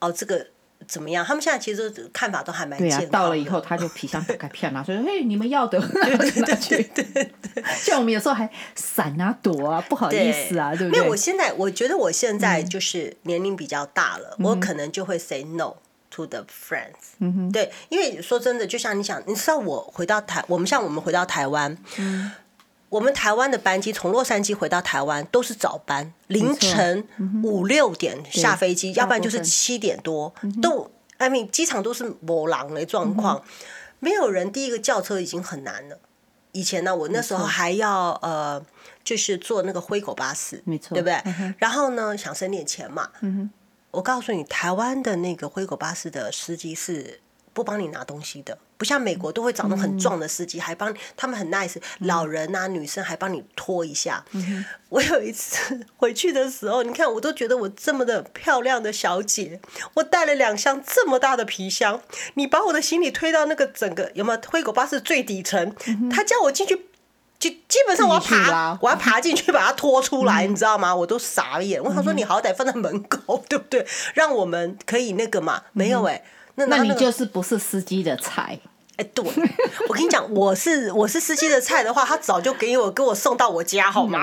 [0.00, 0.46] 哦，这个
[0.88, 1.24] 怎么样？
[1.24, 3.08] 他们现在其实看法都还蛮健康。
[3.08, 7.32] 到了以后，他就皮箱打开骗啊， 说：“嘿，你们要的，对对对对，
[7.76, 10.98] 像我们有时候还闪啊躲啊，不好意思啊，对不对？
[11.00, 15.76] 没有，我现在我觉得我现在就是年龄比较大了，我可能就会 say no
[16.10, 17.14] to the friends。
[17.20, 22.32] 嗯哼，对，因为说真的，就像你想，你知道我回到台，我们像我们回到台湾，嗯。
[22.92, 27.02] 我们台湾的班机从洛杉矶回到台湾都是早班，凌晨
[27.42, 33.42] 五六点下飞机，要不然就是七点多，都，I mean 机场都是没人的状况，
[33.98, 34.52] 没有人。
[34.52, 35.98] 第一个叫车已经很难了。
[36.52, 38.62] 以前呢，我那时候还要呃，
[39.02, 41.54] 就是坐那个灰狗巴士，没错，对不对？
[41.56, 43.08] 然后呢，想省点钱嘛。
[43.90, 47.20] 我告诉你，台湾的那个灰狗巴士的司机是
[47.54, 54.24] 不帮你拿东西的，不像美国都会找那种很壮的司机，还帮他们很 nice，老人啊、女生还帮你拖一下。
[54.90, 59.60] 我有一次回去的时候，你看我都觉得我这么的漂亮的小姐，
[59.94, 62.02] 我带了两箱这么大的皮箱，
[62.34, 65.72] 你把我的行李推到那个整个有没有灰狗巴士最底层，
[66.10, 66.86] 他叫我进去。
[67.38, 70.94] 就基本上我要爬，我要爬进去把它拖出来，你知道吗？
[70.94, 71.82] 我都傻眼。
[71.82, 73.84] 我想说，你好歹放在门口， 对不对？
[74.14, 75.62] 让我们可以那个嘛？
[75.72, 76.22] 没有哎，
[76.54, 78.60] 那那你就是不是司机的菜。
[78.96, 79.24] 哎，对，
[79.88, 84.22] 我跟你讲，我是我是司机的菜的话，他早就给我给我送到我家好吗？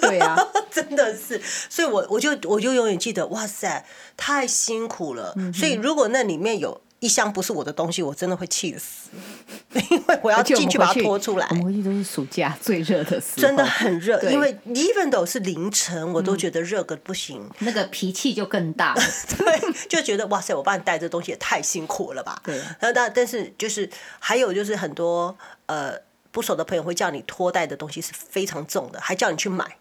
[0.00, 0.36] 对啊，
[0.70, 3.84] 真的是，所以我我就我就永远记得，哇塞，
[4.16, 5.34] 太辛苦了。
[5.52, 6.80] 所以如果那里面有。
[7.00, 9.10] 一箱不是我的东西，我真的会气死，
[9.90, 11.46] 因为我要进去把它拖出来。
[11.50, 18.94] 我们回去都是暑假最热的时候，真的很热，因为 even though 是凌晨，我都觉得热个不行，那个脾气就更大。
[19.36, 22.40] 对，就觉得哇塞，我帮你带这东西也太辛苦了吧？
[22.42, 22.56] 对。
[22.56, 25.92] 然后但但是就是还有就是很多呃
[26.30, 29.76] 不熟的朋友会叫你拖带的东西是非常重的，还叫你去买。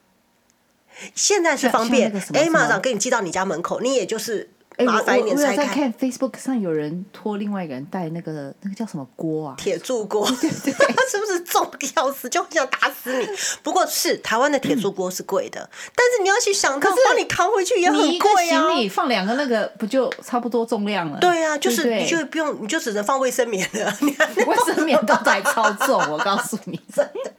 [1.15, 4.49] 现在是方便，哎，马上给你寄到你家门口，你也就是。
[4.78, 9.56] 哎、欸，我我有在看 Facebook 上有人托另外一个人带那个那个叫什么锅啊？
[9.58, 13.28] 铁柱锅，对 对对， 是不是重的要死，就很想打死你？
[13.62, 18.42] 不过是台湾的铁柱锅是贵的，嗯、但是你要去想，可是帮你扛回去也很贵啊。
[18.42, 21.20] 你行李放两个那个不就差不多重量了？
[21.20, 23.98] 对啊，就是你就不用，你就只能放卫生棉了。
[24.02, 24.08] 你
[24.46, 27.32] 卫生棉都在超重，我告诉你，真的。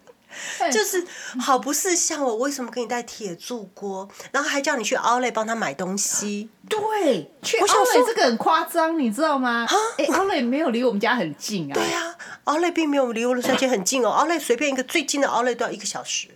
[0.71, 1.05] 就是
[1.41, 6.49] 好不是像，我为什么给你带铁柱锅，然后还叫你去 Outlet 帮他买东西？
[6.69, 9.67] 对，去 Outlet 这个很夸张，你知道吗？
[9.99, 11.75] 哎，Outlet 没有离我们家很近啊。
[11.75, 14.11] 对啊，Outlet 并没有离我的山间很近哦。
[14.11, 16.29] Outlet 随便一个最近的 Outlet 都要一个小时，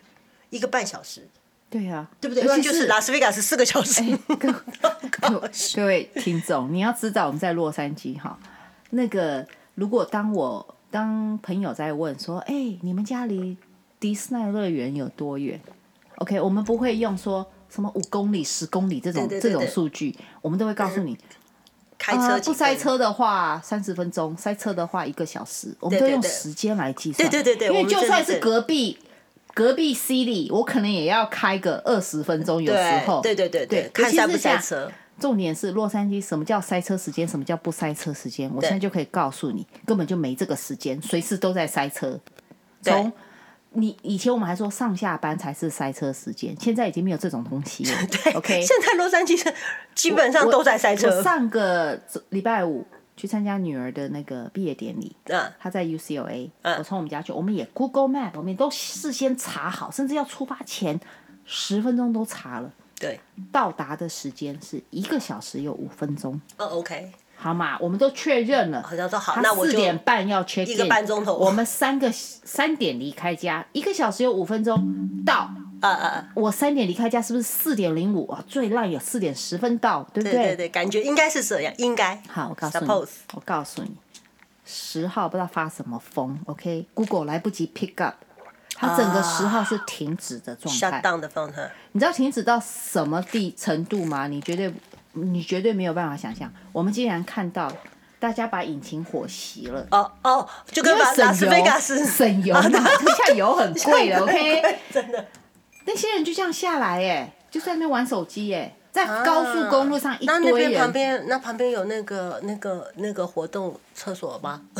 [0.51, 1.29] 一个半小时。
[1.71, 2.43] 对啊，对不对？
[2.45, 4.03] 尤其就是拉斯维加斯四个小时。
[5.77, 8.39] 各位听众，你要知道我们在洛杉矶哈，
[8.91, 13.55] 那个如果当我当朋友在问说，哎，你们家离
[14.01, 15.61] 迪士尼乐园有多远
[16.17, 21.17] ？OK，我们不会用说什么五公里、十公里这种这种数据，我们都会告诉你，
[21.99, 27.29] 开车不塞车的话三十分钟，塞车的话一个小时，我们都用时间来计算。
[27.29, 28.99] 对对对，因为就算是隔壁
[29.55, 33.21] 隔壁 City，我可能也要开个二十分钟，有时候。
[33.21, 34.91] 对对对对，看塞不塞车。
[35.19, 37.27] 重点是洛杉矶，什么叫塞车时间？
[37.27, 38.49] 什么叫不塞车时间？
[38.55, 42.21] 我现在就可以告诉你，根本就没这个时间，随时都在塞车。
[42.81, 43.13] 从
[43.79, 47.99] 你以前我们还说上下班才是塞车时间，现在已经没有这种东西了。
[48.11, 48.61] 对，OK。
[48.61, 49.55] 现在洛杉矶
[49.95, 51.23] 基本上都在塞车。
[51.23, 52.85] 上个礼拜五
[53.17, 60.99] 去参加女儿的那个毕业典礼，嗯，她在 UCLA，嗯，我从我们家去，我们也 Google Map，我们都事先查好，甚至要出发前
[61.45, 62.73] 十分钟都查了。
[62.99, 63.21] 对，
[63.53, 66.41] 到达的时间是一个小时有五分钟。
[66.57, 67.13] 哦，OK。
[67.39, 68.83] 好嘛，我们都确认了。
[68.83, 71.35] 好像说好，那我四点半要 check in，一个半钟头。
[71.35, 75.51] 我们三个三点离开家，一个小时有五分钟到。
[75.81, 76.29] 啊啊啊！
[76.35, 78.43] 我三点离开家，是不是四点零五啊？
[78.49, 80.33] 最烂有四点十分到，对不对？
[80.33, 82.21] 对对对，感觉应该是这样，应该。
[82.29, 83.09] 好，我告诉你，Suppose.
[83.35, 83.93] 我告诉你，
[84.65, 87.25] 十号不知道发什么疯，OK？Google、okay?
[87.27, 88.17] 来不及 pick up，
[88.75, 90.91] 它整个十号是停止的状态。
[90.91, 91.71] Shut down 的状态。
[91.93, 94.27] 你知道停止到什么地程度吗？
[94.27, 94.75] 你绝对。
[95.13, 97.73] 你绝对没有办法想象，我们竟然看到
[98.21, 99.87] 大家把引擎火熄了。
[99.91, 102.81] 哦哦，就跟把拉斯维加斯省油嘛， 现
[103.27, 104.79] 在油很贵了， OK？
[104.93, 105.25] 真的，
[105.85, 110.43] 那些人就这样下来，哎，就在那边玩手机，哎，在高速公路上一堆人。
[110.43, 114.61] 那那边旁边，那旁边有那个那个那个活动厕所吗？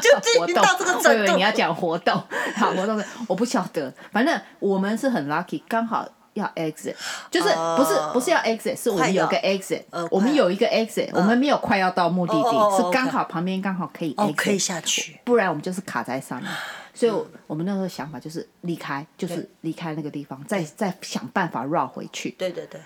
[0.00, 1.08] 就进到这个程度。
[1.08, 2.14] 我以为你要讲活动，
[2.56, 6.06] 好活动，我不晓得，反正我们是很 lucky，刚好。
[6.36, 6.94] 要 exit，
[7.30, 16.50] 就是不是不是要 exit，是我们有个 exit，我们有一个 exit，我们没有快要到目的地，是刚好旁边刚好可以 exit，可以下去，不然我们就是卡在上面。
[16.94, 17.12] 所以
[17.46, 22.30] 我们那时候想法就是离开，就是离开那个地方，再再想办法绕回去。
[22.38, 22.80] 对对对，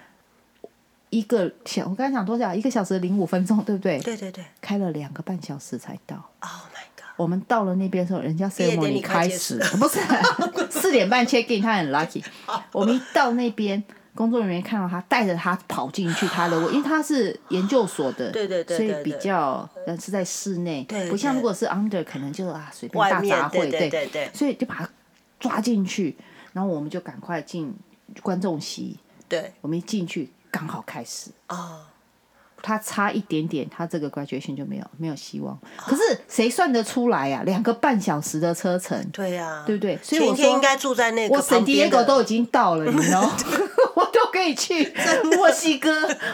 [1.11, 2.53] 一个小我刚才讲多少？
[2.53, 4.01] 一个小时零五分钟，对不对？
[4.01, 6.17] 对对对，开了两个半小时才到。
[6.41, 6.51] Oh！
[7.21, 10.01] 我们到了那边的时候，人家 ceremony 开始， 不是
[10.71, 12.25] 四点半 check in，他很 lucky。
[12.73, 13.83] 我们一到那边，
[14.15, 19.69] 工作人员看到他，带着他跑进去他的位，因为他是研究所的，对对对，所以比较
[20.01, 24.89] 是在室内，不像如果是 under，可能就啊随便大杂烩，对对对，所以就把他
[25.39, 26.17] 抓进去，
[26.55, 27.75] 然后我们就赶快进
[28.23, 28.97] 观众席，
[29.29, 31.31] 对，我们一进去刚好开始
[32.63, 35.59] 他差一点点，他这个 graduation 就没有没有希望。
[35.77, 37.43] 可是谁算得出来呀？
[37.45, 39.99] 两个半小时的车程，对呀，对不对？
[40.03, 43.21] 所以我天应该住在那个我圣地亚哥都已经到了，你知道，
[43.95, 44.93] 我都可以去
[45.37, 45.91] 墨西哥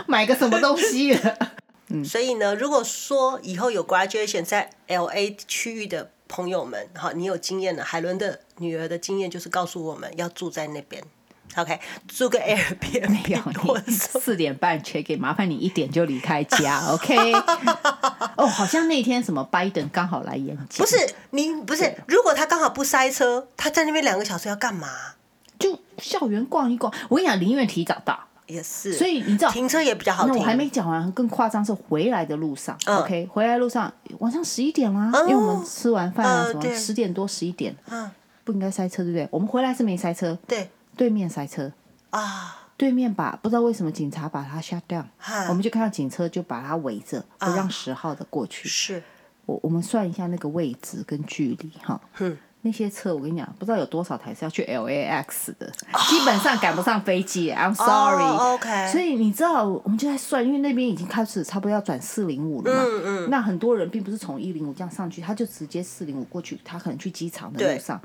[0.06, 1.36] 买个什么东西了。
[1.88, 11.00] 嗯，所以呢，如果说以后有 graduation 在 LA 区域的朋友们，哈，你有经验了，海伦的女儿的经验就是告诉我们要住在那边。
[11.56, 13.40] OK，租个 Airbnb 没有，
[13.86, 16.86] 你四点半 check in，麻烦你一点就离开家。
[16.90, 17.32] OK，
[18.36, 20.96] 哦，好像那天什么拜登刚好来演讲，不是
[21.30, 24.88] 你不是，如果他刚好不塞车，他在那边两个小时要干嘛？
[25.58, 26.92] 就校园逛一逛。
[27.08, 30.26] 我跟你讲，宁愿提早到，也是，所以你知道停车也比较好。
[30.26, 32.76] 那我还没讲完，更夸张是回来的路上。
[32.84, 38.10] 嗯、OK，回来路上晚上十一点啦，嗯、因为我们吃完饭啊，什么十点多十一点，嗯，
[38.44, 39.26] 不应该塞车，对不对？
[39.30, 40.68] 我们回来是没塞车，对。
[40.96, 41.72] 对面塞车
[42.10, 42.62] 啊！
[42.78, 45.04] 对面把不知道为什么警察把他 shut down，
[45.48, 48.68] 我们就看到警车就把他围着，不让十号的过去。
[48.68, 49.02] 是，
[49.46, 52.00] 我我们算一下那个位置跟距离哈。
[52.62, 55.70] 那些车我跟你讲，不知道有多少台是要去 LAX 的，
[56.08, 57.50] 基本上赶不上飞机。
[57.52, 58.24] I'm sorry。
[58.24, 58.92] OK。
[58.92, 62.82] 所以你知道，我们就在算，因为那边已经开始差不多要转四零五了嘛。
[62.84, 63.30] 嗯嗯。
[63.30, 68.00] 那很多人并不是从一零五这样上去，他就直接四零五过去，他可能去机场的路上。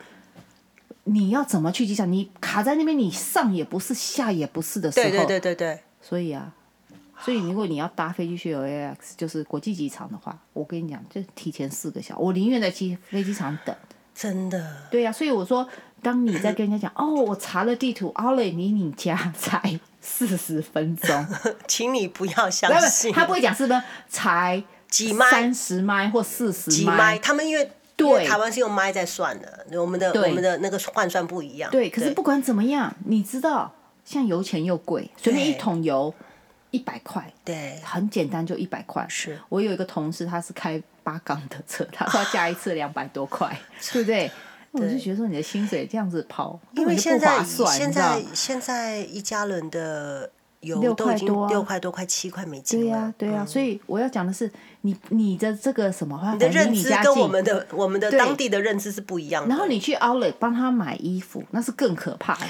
[1.06, 2.12] 你要怎么去机场？
[2.12, 5.10] 你卡在那边，你上也不是，下也不是的时候。
[5.10, 5.80] 对对对对对。
[6.00, 6.54] 所以啊，
[7.20, 13.76] 所以如果你要搭飞机去 LAX，就是国际机场的话，我跟你讲，就提前四个小时，我宁愿在机飞机场等。
[14.14, 14.78] 真的。
[14.92, 15.68] 对呀、啊，所以我说，
[16.04, 21.28] 当你在跟人家讲，哦，我查了地图奥雷离你家才四十分钟，
[21.68, 23.12] 请你不要相信。
[23.12, 27.18] 他不会讲是不是才几迈、三十迈或四十迈？
[27.18, 27.72] 他们因为。
[28.02, 31.70] 对，台湾是用麦在算的，我们的我们的那个换算不一样。
[31.72, 36.14] 对，可是不管怎么样，你知道，像油钱又贵，随便一桶油
[36.72, 39.06] 一百块，对，很简单就一百块。
[39.10, 43.56] 是我有一个同事，他是开八缸的车，他说要加一次两百多块，
[43.94, 44.32] 对不对？
[44.72, 50.32] 我就觉得说你的薪水这样子跑，因为现在现在现在一家人的。
[50.62, 54.50] 有都已经六块多快七块美金对呀，对呀，所以我要讲的是，
[54.82, 59.50] 你你的这个什么，你的认知跟我们的我们的当地的认知是不一样的。
[59.50, 62.46] 然后你去 Outlet 帮他买衣服，那是更可怕的。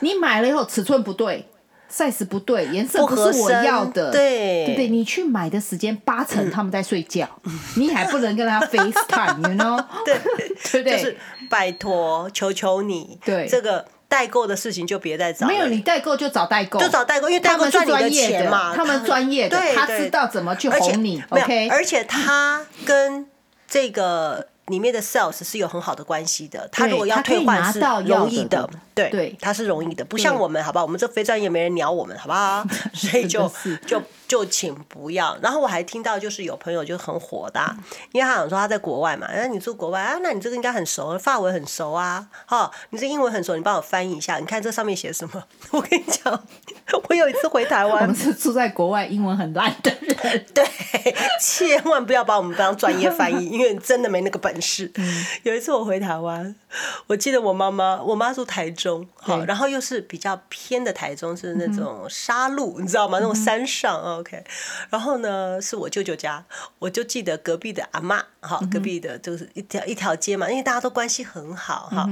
[0.00, 1.46] 你买了以后尺寸不对
[1.92, 7.28] ，size 不对，颜色不是我要的，对对对，你去买的时间八成他们在睡觉，
[7.76, 9.84] 你还不能跟他 FaceTime，you know？
[10.06, 10.18] 对
[10.72, 11.16] 对对，就是
[11.50, 13.84] 拜托，求求你，对这个。
[14.10, 15.46] 代购的事情就别再找。
[15.46, 18.74] 没有，你代购就找代购，就找代购，因为代购赚你的钱嘛。
[18.74, 21.22] 他们专业的，他知道怎么去哄你。
[21.28, 23.24] OK，而且他跟
[23.68, 26.68] 这个里面的 sales 是有很好的关系的。
[26.72, 30.84] 他如果要退换是容易的，对，他是容易的，不像我们，好不好？
[30.84, 32.64] 我们这非专业，没人鸟我们，好不好？
[32.92, 33.50] 所以就
[33.86, 34.02] 就。
[34.30, 35.36] 就请不要。
[35.42, 37.76] 然后我还听到，就是有朋友就很火大，
[38.12, 45.42] 因为他想说他在国外嘛，那你住国外啊，那你这个应该很熟，法文很熟啊，哈，你这英文很熟，你帮我翻译一下，你看这上面写什么？
[45.72, 46.44] 我跟你讲，
[47.08, 50.64] 我有一次回台湾，我们是住在国外，英文很烂的人， 对，
[51.40, 54.92] 千万不要把我们当专业翻译，因为真的没那个本事。
[55.42, 56.54] 有一次我回台湾，
[57.08, 63.18] 我记得我妈妈，我妈住台中，好，然后又是比较偏的台中，是那种沙路，你知道吗？
[63.18, 64.18] 那种山上啊。
[64.18, 64.44] OK，
[64.88, 66.44] 然后呢，是我舅舅家，
[66.78, 72.08] 我就记得隔壁的阿妈，好，隔壁的就是一条一条街嘛，因为大家都关系很好，哈。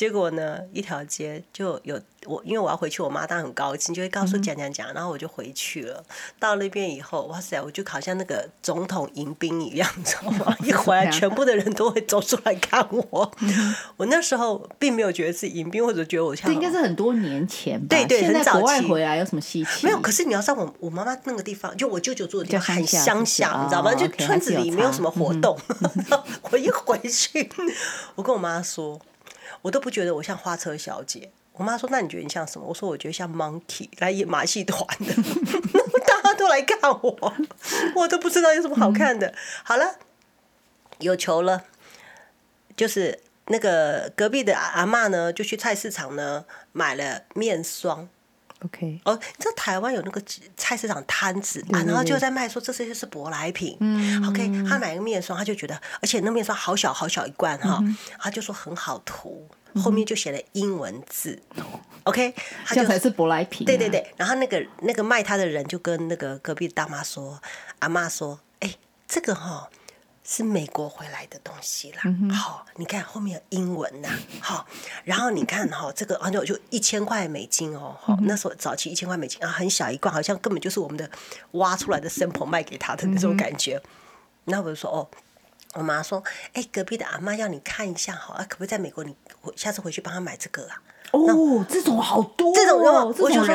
[0.00, 6.02] 结果呢，一条街就有我，因为我要回去，我妈当然很高兴，就会告诉讲讲讲，然后我就回去了。
[6.38, 10.56] 到那边以后，哇塞，我就好像那个总统迎宾一样，你知道吗？
[10.64, 13.30] 一回来，全部的人都会走出来看我。
[13.98, 16.46] 我那时候并没有觉得是迎宾，或者觉得我像……
[16.46, 17.88] 这应该是很多年前吧？
[17.90, 18.58] 对对，很早期。
[18.60, 19.84] 国外回来有什么稀奇？
[19.84, 20.00] 没有。
[20.00, 23.94] 可是你要在，我我妈妈那个地方，就我舅舅住的地方很乡下，你知道吗？
[23.94, 25.58] 就村子里没有什么活动。
[26.50, 27.50] 我一回去，
[28.14, 28.98] 我跟我妈说。
[29.62, 31.30] 我都不觉得我像花车小姐。
[31.54, 35.12] 我妈说：“那你觉得你像什么？”我说：“我觉得像 Monkey 来演马戏团的，
[36.06, 37.34] 大家都来看我，
[37.96, 39.96] 我都不知道有什么好看的。”好了，
[41.00, 41.64] 有球了，
[42.74, 48.08] 就是那个隔壁的阿嬷呢，就去菜市场呢买了面霜。
[48.64, 50.22] OK，哦，你知道台湾有那个
[50.56, 53.76] 菜市场摊子啊，然后就在卖说这些是舶来品。
[53.80, 57.82] 嗯，OK，他买个面霜，他就觉得，而且那面霜好小好小一罐哈，
[58.18, 61.40] 他就说很好涂，后面就写了英文字。
[62.04, 62.34] OK，
[62.66, 63.66] 这才是舶来品。
[63.66, 67.40] 对对对，然后那个那个卖他的人就跟那个隔壁大妈说，
[67.78, 68.74] 阿妈说，哎，
[69.08, 69.70] 这个哈。
[70.32, 74.08] 是美国回来的东西啦，嗯、好，你看后面有英文呐，
[74.40, 74.64] 好，
[75.02, 81.10] 然后你看哈，这个好像就一千块美金哦，好，那时候早期一千块美金啊，很小一罐，好像根本就是我们的
[81.52, 83.82] 挖出来的 sample 卖给他的那种感觉，
[84.44, 85.10] 那我就说哦，
[85.74, 86.22] 我妈说
[86.54, 89.16] ：“哎、欸，隔壁的阿妈要你看一下，好啊，可不可以在美国你
[89.56, 90.80] 下次回去帮她买这个啊？”
[91.12, 93.54] 哦，这种好多、哦，这种我就说，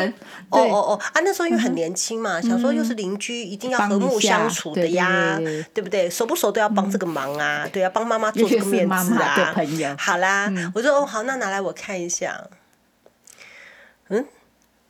[0.50, 6.10] 哦哦哦啊，那时候因为很年轻嘛，想、嗯、说又是邻居，一定要和睦相处的呀，对，对，对，对，不对？
[6.10, 9.54] 熟不熟都要帮这个忙啊，嗯、对啊，帮妈妈做这个面子啊。
[9.54, 12.48] 朋友好啦，嗯、我说哦好，那拿来我看一下。
[14.10, 14.26] 嗯，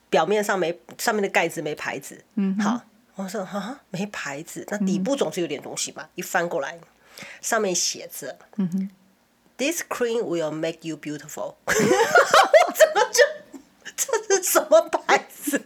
[0.10, 2.82] 表面上没上面的盖子没牌子，嗯，好，
[3.16, 6.04] 我说哈哈没牌子，那底部总是有点东西吧？
[6.04, 6.78] 嗯、一翻过来，
[7.42, 8.90] 上面写着，嗯哼。
[9.58, 11.56] This cream will make you beautiful。
[11.66, 13.24] 我怎么就
[13.96, 15.62] 这是什么牌子？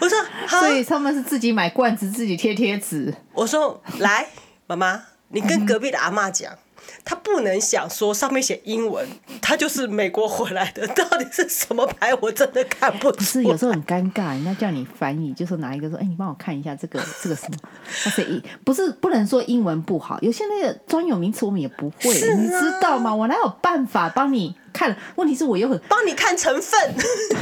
[0.00, 3.14] 我说，所以他们是自己买罐子，自己贴贴纸。
[3.32, 4.28] 我说，来，
[4.66, 6.58] 妈妈，你跟隔壁的阿嬷讲。
[6.76, 9.06] 嗯他不能想说上面写英文，
[9.40, 12.12] 他就是美国回来的，到底是什么牌？
[12.20, 13.18] 我真的看不出。
[13.18, 17.56] 不是，有时候很尴尬，人家叫你翻译，就是拿一个说：“哎、欸，你帮我看一下这个这个什么？”
[18.04, 23.14] 他说：“英不是不能说英文不好，有些那个专有名词我们也不会，啊、你知道吗？
[23.14, 26.78] 我哪有办法帮你？”看，问题是我又很帮你看成分，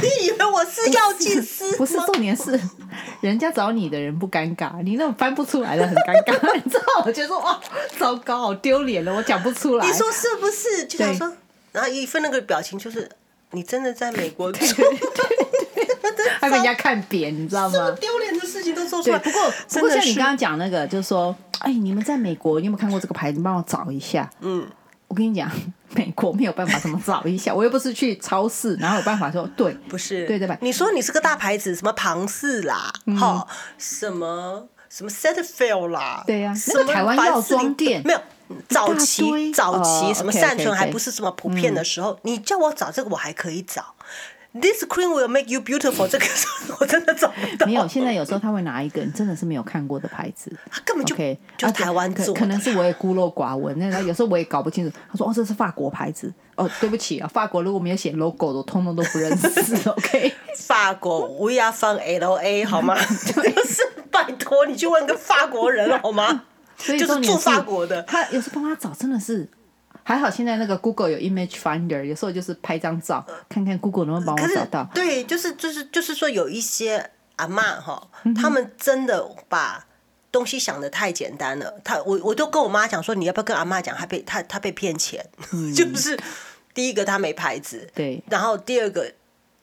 [0.01, 1.75] 你以为我是药剂师？
[1.75, 2.57] 不是，重点是
[3.21, 6.83] 人家找你的人不尴尬，你那种翻不出来的很尴尬，你知道？
[7.05, 7.59] 我 觉得说哇，
[7.97, 9.85] 糟糕，好丢脸了，我讲不出来。
[9.85, 10.85] 你说是不是？
[10.85, 11.31] 就想说，
[11.71, 13.09] 然后一份那个表情就是
[13.51, 14.59] 你真的在美国 住，
[16.39, 17.73] 还被人家看扁，你知道吗？
[17.73, 19.17] 这么丢脸的事情都做出来。
[19.19, 23.37] 不过不过像你刚刚讲那个，就是说，哎，你们在美国，你有没有看过这个牌子？
[23.37, 24.29] 你帮我找一下。
[24.41, 24.67] 嗯。
[25.07, 25.49] 我跟你讲，
[25.95, 30.25] 美国没有办法怎么找一下，我又不是去超市，然后有办法说 对，不是。
[30.25, 30.57] 对对吧？
[30.61, 38.01] 你说你是个大牌子，什么庞氏啦，哈、嗯，什么什么 Cetaphil 啦，对呀、啊，什么台湾药妆店。
[38.05, 38.19] 没有
[38.69, 43.95] 早期早期什么善存还不是什么普遍的时候，你叫我找这个我还可以找。
[44.57, 46.07] This cream will make you beautiful。
[46.07, 46.25] 这个
[46.79, 47.65] 我真的找不到。
[47.67, 52.39] 没有，现在有时候他会拿一个你真的是没有看过的牌子，他根本就 OK，就台湾做、啊可。
[52.41, 54.97] 可能是我也孤陋寡闻，那他有时候我也搞不清楚。
[55.11, 59.89] 他说：“哦，这是法国牌子。”哦，对不起啊，法国如果没有写 logo 的，我通通都不认识。
[59.89, 62.95] OK，法国 We are from LA，好吗？
[63.03, 66.43] 就是拜托你去问个法国人好吗？
[66.79, 69.49] 所以就是住法国的，他有时候帮他找，真的是。
[70.07, 74.87] 还好现在那个 Google 有 Image Finder，有时候就是拍张照，看看 Google 能不能帮我找到。
[74.93, 78.07] 对，就是就是就是说有一些阿嬷哈，
[78.39, 79.87] 他们真的把
[80.31, 81.81] 东西想的太简单了。
[81.83, 86.15] 他我我都跟我妈讲说，你要不要跟阿妈讲，他被他他被骗钱，嗯、 就是
[86.75, 89.11] 第一个他没牌子，对，然后第二个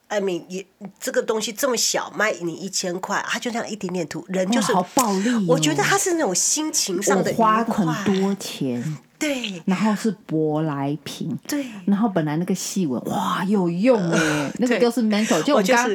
[0.08, 0.66] 艾米也
[0.98, 5.44] 这个东西这么小卖你一千块，他就这样一点点涂，人就是好暴力、哦。
[5.50, 7.86] 我觉得他是那种心情上的我花很
[8.20, 8.98] 多钱。
[9.22, 15.88] 对，然后是舶来品，对，然后本来那个细纹哇有用哎、呃， 那个都是 mental，就我们刚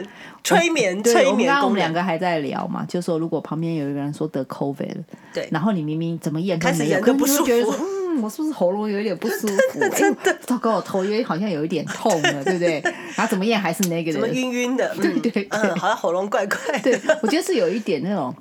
[0.44, 5.04] 催眠催眠，我刚刚我们两个还在聊嘛，就说如果旁边有一个人说得 COVID 了，
[5.34, 9.80] 对，然后你明明怎么验都没有，可不舒服，觉得说嗯，我是不是喉咙有一点不舒服？
[9.94, 12.80] 真的，糟糕，我头因为好像有一点痛了，对不对？
[13.16, 14.96] 然后怎么验还是那个人，怎么晕晕的？
[14.96, 16.98] 对对对，嗯，好像喉咙怪怪的。
[16.98, 18.34] 对，我觉得是有一点那种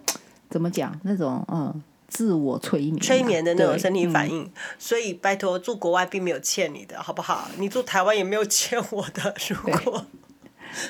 [0.48, 1.82] 怎么讲那种嗯。
[2.08, 7.48] 自我催眠、催眠的那种生理反应，嗯、所以拜托，住国外并没有欠你的，好不好？
[7.58, 9.34] 你住台湾也没有欠我的。
[9.48, 10.06] 如果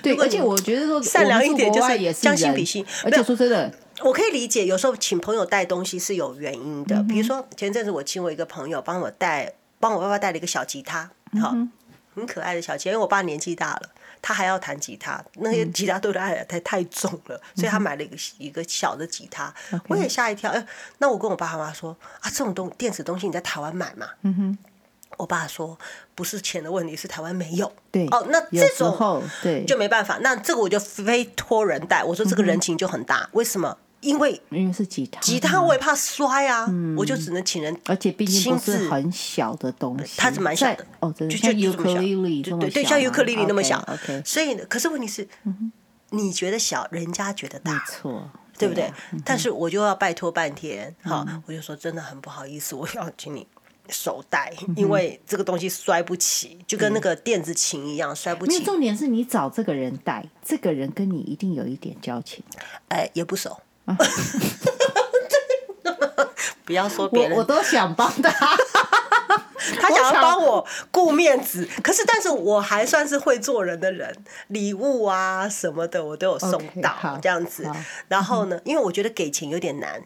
[0.03, 2.85] 对，对，而且我觉得说善良一点就是将心比心。
[3.05, 6.97] 而且说真的，我可以理解，有时候请朋友带东西是有原因的。
[6.97, 11.11] 嗯、比如说前阵子我请我一个朋友帮我带，帮我爸爸带了一个小吉他，
[11.41, 11.71] 好、嗯，
[12.15, 13.91] 很可爱的小吉他，因为我爸年纪大了。
[14.27, 19.55] 他还要弹吉他，那些吉他对他来太太重了，嗯，所以他买了一个一个小的吉他。
[19.71, 20.67] 嗯、我也吓一跳，哎，
[20.99, 24.09] 那我跟我爸妈说啊，这种东电子东西你在台湾买嘛？
[24.23, 24.59] 嗯哼，
[25.17, 25.79] 我爸说
[26.17, 27.73] 不是钱的问题，是台湾没有。
[27.93, 32.03] 对，哦，那这种对就没办法，那这个我就非托人带。
[32.03, 33.79] 我说这个人情就很大，嗯、为什么？
[34.01, 43.81] 因为因为是吉他，吉他我也怕摔啊，嗯、我就只能请人，而且毕竟不是很小的东西，它是蛮小的哦，真的像尤克里里这么小，对对，像尤克里里那么小。
[43.87, 44.25] Okay.
[44.25, 45.73] 所以，可是问题是，嗯、
[46.11, 48.93] 你觉得小，人家觉得大，没错，对不对？
[49.25, 53.47] 但是我就要拜托半天，好、嗯，我就说真的很不好意思，我要请你
[53.89, 58.63] 手带、嗯，因为这个东西摔不起，就跟那个电子琴一样摔不起。
[58.63, 62.45] 重点是你找这个人带，这个人跟你一定有一点交情，
[62.89, 63.59] 哎，也不熟。
[66.65, 68.29] 不要说别人我，我都想帮他，
[69.81, 71.69] 他想要帮我顾面子。
[71.83, 77.71] 可是，但是我还算是会做人的人，礼物啊什么的我都有送到、这样子。
[78.09, 80.03] 然后呢，因为我觉得给钱有点难，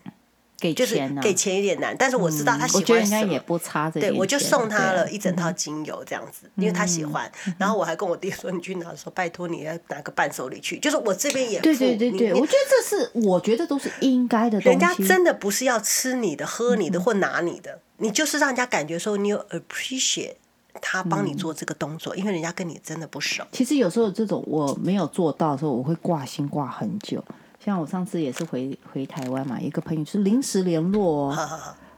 [0.60, 3.98] 给钱呢，给钱有点难，但是我知道他喜欢什么，我觉得应该也不差这。
[3.98, 7.30] 对，我就送他了一整套精油这样子，因为他喜欢。
[7.58, 14.68] 然后我还跟我弟说：“你去拿的时候，拜托你要拿个伴手礼去。”就是我这边也对对对对，我觉得这是我觉得都是应该的东西。
[14.68, 20.34] 人家真的不是要吃你的、喝你的或拿你的，你就是让人家感觉说你有 appreciate
[20.82, 23.42] 他帮你做这个动作，因为人家跟你真的不熟。
[23.50, 27.24] 其实有时候这种我没有做到的时候，我会挂心挂很久。
[27.62, 31.48] 像我上次也是回回台湾嘛，一个朋友是临时联络，哦，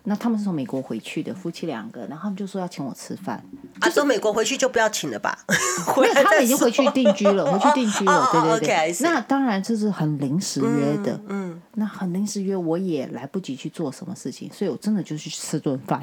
[0.05, 3.41] 那他们是从美国回去的夫妻两个，然后他们就说要请我吃饭。
[3.79, 5.39] 啊，从美国回去就不要请了吧？
[5.87, 8.29] 回来，他们已经回去定居了， 回去定居了。
[8.33, 8.97] 对对对。
[9.03, 16.03] 那当然这是很临时约的，嗯，那很临时约，我也来不及去做什么事情，所以我真的就去吃顿饭。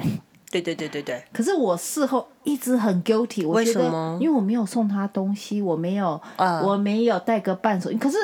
[0.50, 1.22] 对对对对对。
[1.34, 4.18] 可是我事后一直很 guilty，我觉得为什么？
[4.18, 6.18] 因为我没有送他东西，我没有，
[6.64, 8.16] 我没有带个伴手，可是。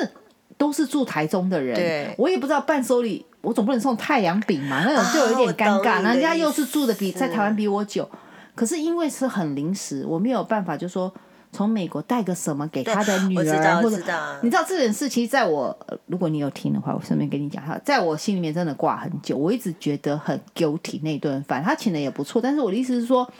[0.57, 1.75] 都是住台中的人，
[2.17, 6.03] 我也不知道伴手礼，我总不能送太阳饼嘛，那种就有点尴尬。
[6.03, 8.09] 啊、人家又是住的比在台湾比我久，
[8.55, 11.13] 可是因为是很临时，我没有办法，就说
[11.51, 13.97] 从美国带个什么给他的女儿，或者
[14.41, 15.77] 你知道这件事，其实在我
[16.07, 23.31] 如果你有听的话，我顺便跟你讲哈，在我心里面真的挂很久，我一直觉得很 guilty 那顿饭，他请的也不错，但是我的意思是说，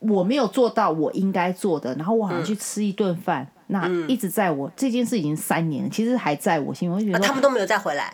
[0.00, 3.44] 我没有做到我应该做的，然后我好像去吃一顿饭。
[3.44, 6.94] 嗯那一直在我、嗯、这件事已经三年了，其实还在我心里。
[6.94, 8.12] 我觉得、啊、他们都没有再回来，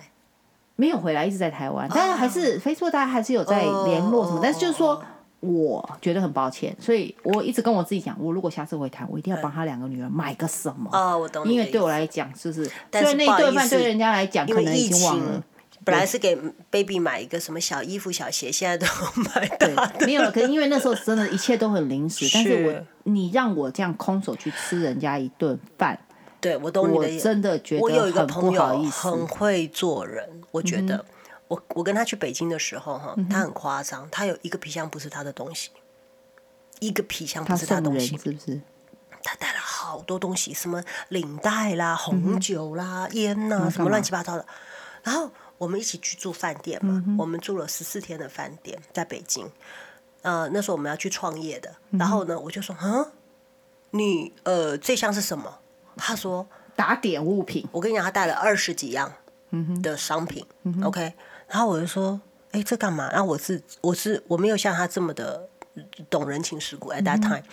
[0.77, 1.89] 没有回来，一直在台湾。
[1.95, 4.39] 但是还是 Facebook，大家还是有在联络什么。
[4.39, 5.03] 哦、但是就是说，
[5.41, 10.91] 我觉得很抱歉，所以我一直跟我自己讲，我如果下次回台，我一定要帮他两个女儿买个什么。
[10.93, 11.47] 哦，我懂。
[11.47, 15.43] 因为对我来讲，就是，虽然那一顿饭对人家来讲可能已经忘了。
[15.85, 16.35] 本来是给
[16.71, 18.87] baby 买一个什么小衣服、小鞋，现在都
[19.23, 20.07] 买到。
[20.07, 22.27] 没有了，可是因为那时候真的一切都很临时。
[22.33, 25.99] 但是我你让我这样空手去吃人家一顿饭，
[26.41, 27.15] 对我懂你的。
[27.15, 31.05] 我真的觉得我有一个朋友很会做人，我觉得、嗯、
[31.49, 35.71] 我我跟他去北京的时候哈，他很夸张，他有一个皮箱不是他的东西，
[36.81, 38.61] 一个皮箱不是他的东西，是不是？
[39.23, 44.47] 他带了好多东西，什么领带啦、红酒啦、烟呐、啊，什么乱七八糟的，
[45.03, 45.31] 然后。
[45.59, 49.51] 我们一起去住饭店嘛，嗯、我们住了十四天的饭店，在北京。
[50.23, 53.07] 呃，那时候我们要去创业的，然后呢，我就说，嗯，
[53.91, 55.59] 你呃，这箱是什么？
[55.97, 57.69] 他说打点物品。
[57.71, 59.13] 我跟你讲，他带了二十几样
[59.83, 60.45] 的商品。
[60.63, 61.13] 嗯、OK，
[61.47, 62.19] 然后我就说，
[62.53, 63.11] 哎，这干嘛？
[63.11, 65.49] 然后我是我是我没有像他这么的
[66.09, 66.91] 懂人情世故。
[66.91, 67.45] At that time，、嗯、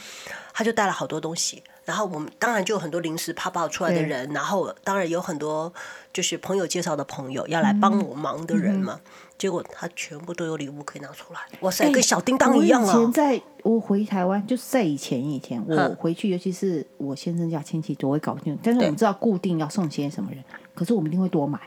[0.53, 1.61] 他就带了好多东西。
[1.83, 5.73] 然后我们当然就有很多临时 pop out 出来的人，然后当然有很多
[6.13, 8.99] 就是朋友介绍的朋友要来帮我忙的人嘛。
[9.03, 12.93] 嗯、结果他全部都有礼物可以拿出来，哇塞，跟小叮当一样啊！
[12.93, 20.43] 我以前在我回台湾，就是在以前以前我回去，尤其是我先生家亲戚都会搞不定，但是我们知道固定要送些什么人，
[20.73, 21.59] 可是我们一定会多买，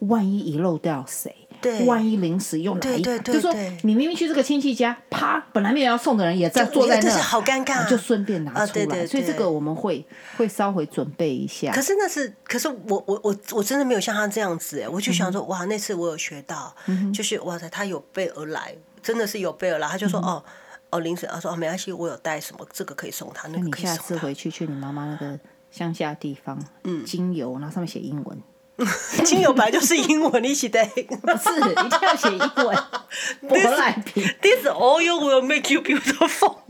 [0.00, 1.34] 万一遗漏掉谁？
[1.60, 3.52] 对，万一临时用来，就说
[3.82, 9.06] 你明明去这个亲戚家，啪，本来没有要送的人也在坐在那，好尴尬，就顺便拿出来。
[9.06, 10.04] 所以这个我们会
[10.36, 11.72] 会稍微准备一下。
[11.72, 16.74] 可是那是，可是我我我我真的没有像他这样子哎，我就想说哇，那次我有学到，
[17.12, 19.88] 就是哇塞，他有备而来，真的是有备而来。
[19.88, 20.42] 他就说哦
[20.90, 23.96] 哦，临时他说哦没关系，我有带什么，这个可以送他，那个可以送他。
[23.96, 25.38] 下次回去去你妈妈那个
[25.70, 28.38] 乡下地方，嗯，精油，然后上面写英文。
[29.24, 32.78] 精油白就是英文一起的， 不是一定要写英文。
[33.48, 36.56] 舶来品，This oil will make you beautiful。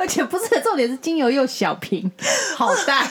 [0.00, 2.10] 而且不是重点是精油又小瓶，
[2.56, 3.06] 好带。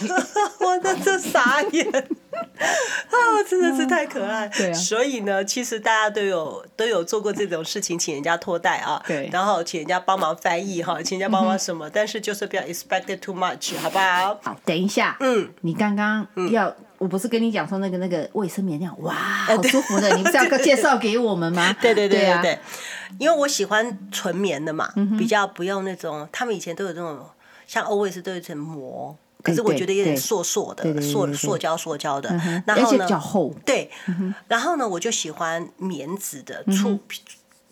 [0.60, 3.16] 我的这傻眼啊！
[3.50, 4.48] 真的是太可爱。
[4.50, 4.74] 对啊。
[4.74, 9.02] 所以呢，其实大家都有都有做过这种事情，请人家托带啊。
[9.08, 9.30] 对。
[9.32, 14.38] 然后请人家帮忙翻译哈，请人家帮忙什么，但是就是不要 expect too much，好不好？
[14.44, 15.16] 好，等一下。
[15.22, 15.54] 嗯。
[15.62, 16.76] 你刚刚要。
[16.98, 21.76] 我不是跟你讲说那个那个卫生棉那样，哇，好舒服的， 你不是要介绍给我们吗？
[21.82, 22.60] 对对对对对，
[23.20, 27.20] 因为我喜欢纯棉的嘛，比较不用那种，他们以前都有这种，
[27.68, 32.30] 像 Always 都有一层膜，可是我觉得有点塑塑的，塑塑胶塑胶的，
[32.66, 33.92] 然后呢，比较厚，对，
[34.48, 37.00] 然后呢，我就喜欢棉质的粗。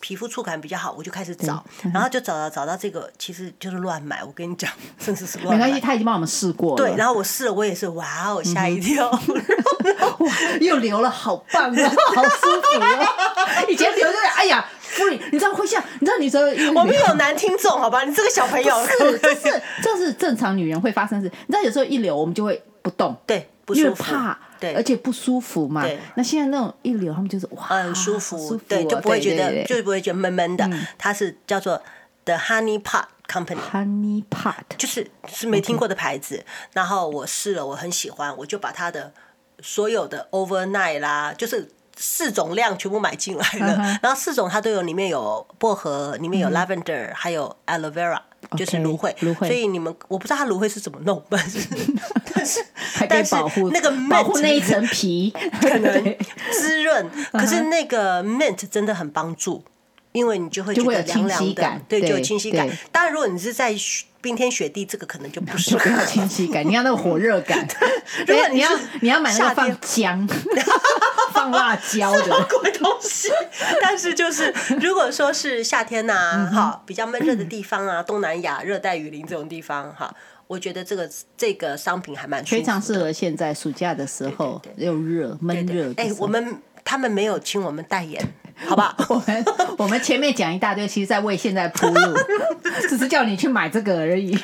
[0.04, 4.22] 皮肤触感比较好，我就开始找，然后就找到找到这个，其实就是乱买。
[4.22, 5.66] 我跟你讲，甚至是乱买。
[5.66, 6.76] 没关系，他已经帮我们试过了。
[6.76, 9.08] 对，然后我试了，我也是，哇哦，吓一跳，
[10.20, 13.66] 哇，又流了，好棒啊，好舒服哦。
[13.70, 16.42] 以前流就哎呀，夫人，你知道会像，你知道你说
[16.76, 18.04] 我们有男听众，好吧？
[18.04, 21.34] 你这个小朋友是，这是这是正常女人会发生的事。
[21.48, 24.38] 你知道有时候一流，我们就会不动，对，因为怕。
[24.60, 25.84] 对，而且不舒服嘛。
[25.84, 30.70] 对，那现在那种一流，他们就是哇，很舒服，对，就不会觉得，就不会觉得闷闷的。
[30.98, 31.82] 它是叫做
[32.24, 36.46] The Honey Pot Company，Honey Pot 就是是没听过的牌子。
[36.72, 39.12] 然后我试了，我很喜欢，我就把它的
[39.62, 48.20] 所有的 Overnight 啦，就是四种量全部买进来了，嗯、然后四种它都有，里面有薄荷，里面有 lavender，、嗯、还有 aloe vera，
[48.58, 49.16] 就是芦荟。
[49.22, 51.60] 芦荟，所以你们我不知道它芦荟是怎么弄，但是
[52.34, 56.16] 但是还可以保护那个 mint, 保护那一层皮，可能
[56.52, 57.10] 滋润。
[57.32, 59.64] 可是那个 mint 真的很帮助。
[60.14, 62.70] 因为你就会觉得凉凉的，对，就有清晰感。
[62.92, 63.76] 当然，如果你是在
[64.22, 66.66] 冰天雪地，这个可能就不是不要清晰感。
[66.66, 67.68] 你要那个火热感。
[68.26, 68.70] 如果你要
[69.02, 70.26] 你要买那个放姜、
[71.34, 73.30] 放辣椒的鬼东西。
[73.82, 80.16] 但是就是 如果说是夏天呐，哈，比较闷热的地方啊， 东南亚热带雨林这种地方哈，
[80.48, 85.92] 我觉得这个这个商品还蛮非常适合现在暑假的时候又热闷热。
[85.98, 88.24] 哎，我们他们没有请我们代言。
[88.68, 89.46] 好吧， 我们
[89.78, 92.00] 我们前面讲一大堆，其实在为现在铺路，
[92.90, 94.38] 只是叫你去买这个而已。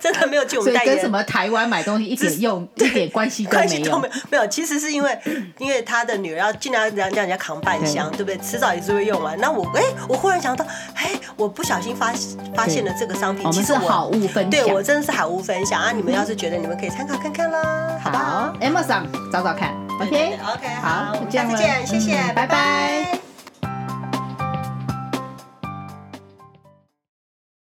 [0.00, 4.02] 真的没有就我们代言，跟什么台湾买东西一点用一点关系都没有。
[4.30, 5.18] 没有，其实是因为
[5.58, 8.36] 因为他的女儿要尽量让让人家扛半箱，对不对？
[8.38, 9.38] 迟早也是会用完。
[9.40, 12.12] 那我哎，我忽然想到，哎，我不小心发
[12.54, 14.50] 发现了这个商品，其实好物分享。
[14.50, 15.90] 对我真的是好物分享啊！
[15.92, 17.98] 你们要是觉得，你们可以参考看看啦。
[18.02, 19.74] 好，Amazon 找找看。
[20.00, 23.23] OK OK，好，下次见，谢谢，拜拜。